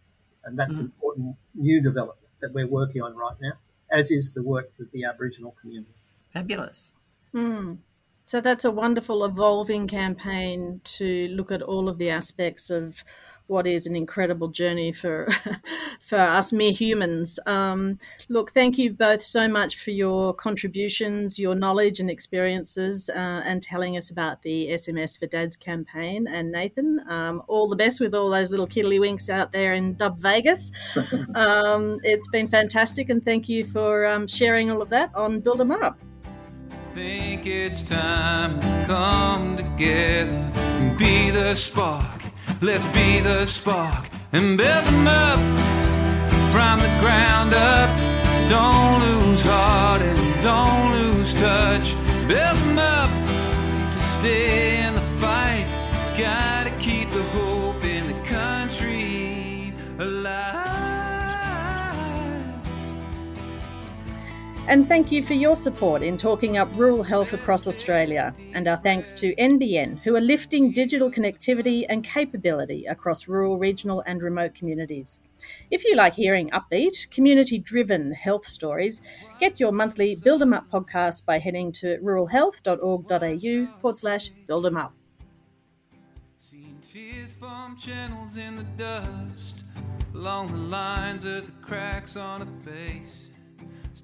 and 0.43 0.57
that's 0.57 0.73
mm-hmm. 0.73 0.81
important 0.81 1.35
new 1.55 1.81
development 1.81 2.29
that 2.41 2.53
we're 2.53 2.67
working 2.67 3.01
on 3.01 3.15
right 3.15 3.37
now, 3.41 3.53
as 3.91 4.11
is 4.11 4.31
the 4.33 4.43
work 4.43 4.75
for 4.75 4.83
the 4.91 5.05
Aboriginal 5.05 5.55
community. 5.61 5.93
Fabulous. 6.31 6.91
Mm. 7.33 7.77
So 8.25 8.39
that's 8.39 8.63
a 8.63 8.71
wonderful 8.71 9.25
evolving 9.25 9.87
campaign 9.87 10.81
to 10.85 11.27
look 11.29 11.51
at 11.51 11.61
all 11.61 11.89
of 11.89 11.97
the 11.97 12.09
aspects 12.09 12.69
of 12.69 13.03
what 13.47 13.67
is 13.67 13.85
an 13.85 13.95
incredible 13.95 14.47
journey 14.47 14.93
for 14.93 15.27
for 15.99 16.17
us 16.17 16.53
mere 16.53 16.71
humans. 16.71 17.39
Um, 17.45 17.99
look, 18.29 18.51
thank 18.51 18.77
you 18.77 18.93
both 18.93 19.21
so 19.21 19.47
much 19.49 19.77
for 19.77 19.91
your 19.91 20.33
contributions, 20.33 21.37
your 21.37 21.53
knowledge 21.53 21.99
and 21.99 22.09
experiences, 22.09 23.09
uh, 23.09 23.41
and 23.45 23.61
telling 23.61 23.97
us 23.97 24.09
about 24.09 24.41
the 24.41 24.69
SMS 24.69 25.19
for 25.19 25.27
Dads 25.27 25.57
campaign. 25.57 26.25
And 26.25 26.51
Nathan, 26.51 27.01
um, 27.09 27.43
all 27.47 27.67
the 27.67 27.75
best 27.75 27.99
with 27.99 28.15
all 28.15 28.29
those 28.29 28.49
little 28.49 28.67
kiddlywinks 28.67 29.29
out 29.29 29.51
there 29.51 29.73
in 29.73 29.95
Dub 29.95 30.17
Vegas. 30.19 30.71
um, 31.35 31.99
it's 32.03 32.29
been 32.29 32.47
fantastic, 32.47 33.09
and 33.09 33.23
thank 33.23 33.49
you 33.49 33.65
for 33.65 34.05
um, 34.05 34.27
sharing 34.27 34.71
all 34.71 34.81
of 34.81 34.89
that 34.89 35.13
on 35.13 35.41
Build 35.41 35.59
'em 35.59 35.71
Up 35.71 35.99
think 36.93 37.47
it's 37.47 37.81
time 37.81 38.59
to 38.59 38.83
come 38.85 39.57
together 39.57 40.51
and 40.53 40.95
be 40.97 41.31
the 41.31 41.55
spark. 41.55 42.21
Let's 42.61 42.85
be 42.87 43.19
the 43.19 43.47
spark 43.47 44.07
and 44.31 44.57
build 44.57 44.85
them 44.85 45.07
up 45.07 45.39
from 46.51 46.79
the 46.79 46.93
ground 47.01 47.51
up. 47.55 47.89
Don't 48.47 48.99
lose 49.01 49.41
heart 49.41 50.03
and 50.03 50.43
don't 50.43 50.91
lose 50.91 51.33
touch. 51.33 51.95
Build 52.27 52.57
them 52.57 52.77
up 52.77 53.09
to 53.93 53.99
stay 53.99 54.83
in 54.83 54.93
the 54.93 55.07
fight. 55.19 55.65
Gotta 56.15 56.69
keep 56.79 57.09
the 57.09 57.23
hope 57.23 57.83
in 57.83 58.05
the 58.05 58.27
country 58.29 59.73
alive. 59.97 60.62
And 64.65 64.87
thank 64.87 65.11
you 65.11 65.21
for 65.21 65.33
your 65.33 65.57
support 65.57 66.01
in 66.01 66.17
talking 66.17 66.57
up 66.57 66.69
rural 66.75 67.03
health 67.03 67.33
across 67.33 67.67
Australia. 67.67 68.33
And 68.53 68.65
our 68.65 68.77
thanks 68.77 69.11
to 69.13 69.35
NBN, 69.35 69.99
who 69.99 70.15
are 70.15 70.21
lifting 70.21 70.71
digital 70.71 71.11
connectivity 71.11 71.85
and 71.89 72.01
capability 72.01 72.85
across 72.85 73.27
rural, 73.27 73.59
regional, 73.59 74.01
and 74.07 74.21
remote 74.21 74.55
communities. 74.55 75.19
If 75.69 75.83
you 75.83 75.95
like 75.95 76.13
hearing 76.13 76.49
upbeat, 76.51 77.11
community 77.11 77.59
driven 77.59 78.13
health 78.13 78.47
stories, 78.47 79.01
get 79.37 79.59
your 79.59 79.73
monthly 79.73 80.15
Build 80.15 80.41
'em 80.41 80.53
Up 80.53 80.69
podcast 80.71 81.25
by 81.25 81.39
heading 81.39 81.73
to 81.73 81.97
ruralhealth.org.au 81.97 83.79
forward 83.79 83.97
slash 83.97 84.31
build 84.47 84.65
'em 84.65 84.77
up. 84.77 84.93
tears 86.81 87.33
from 87.33 87.75
channels 87.75 88.35
in 88.37 88.55
the 88.55 88.63
dust 88.77 89.63
along 90.13 90.47
the 90.51 90.57
lines 90.57 91.25
of 91.25 91.45
the 91.47 91.51
cracks 91.65 92.15
on 92.15 92.41
a 92.43 92.45
face. 92.63 93.32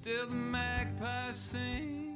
Still 0.00 0.28
the 0.28 0.34
magpies 0.34 1.36
sing. 1.36 2.09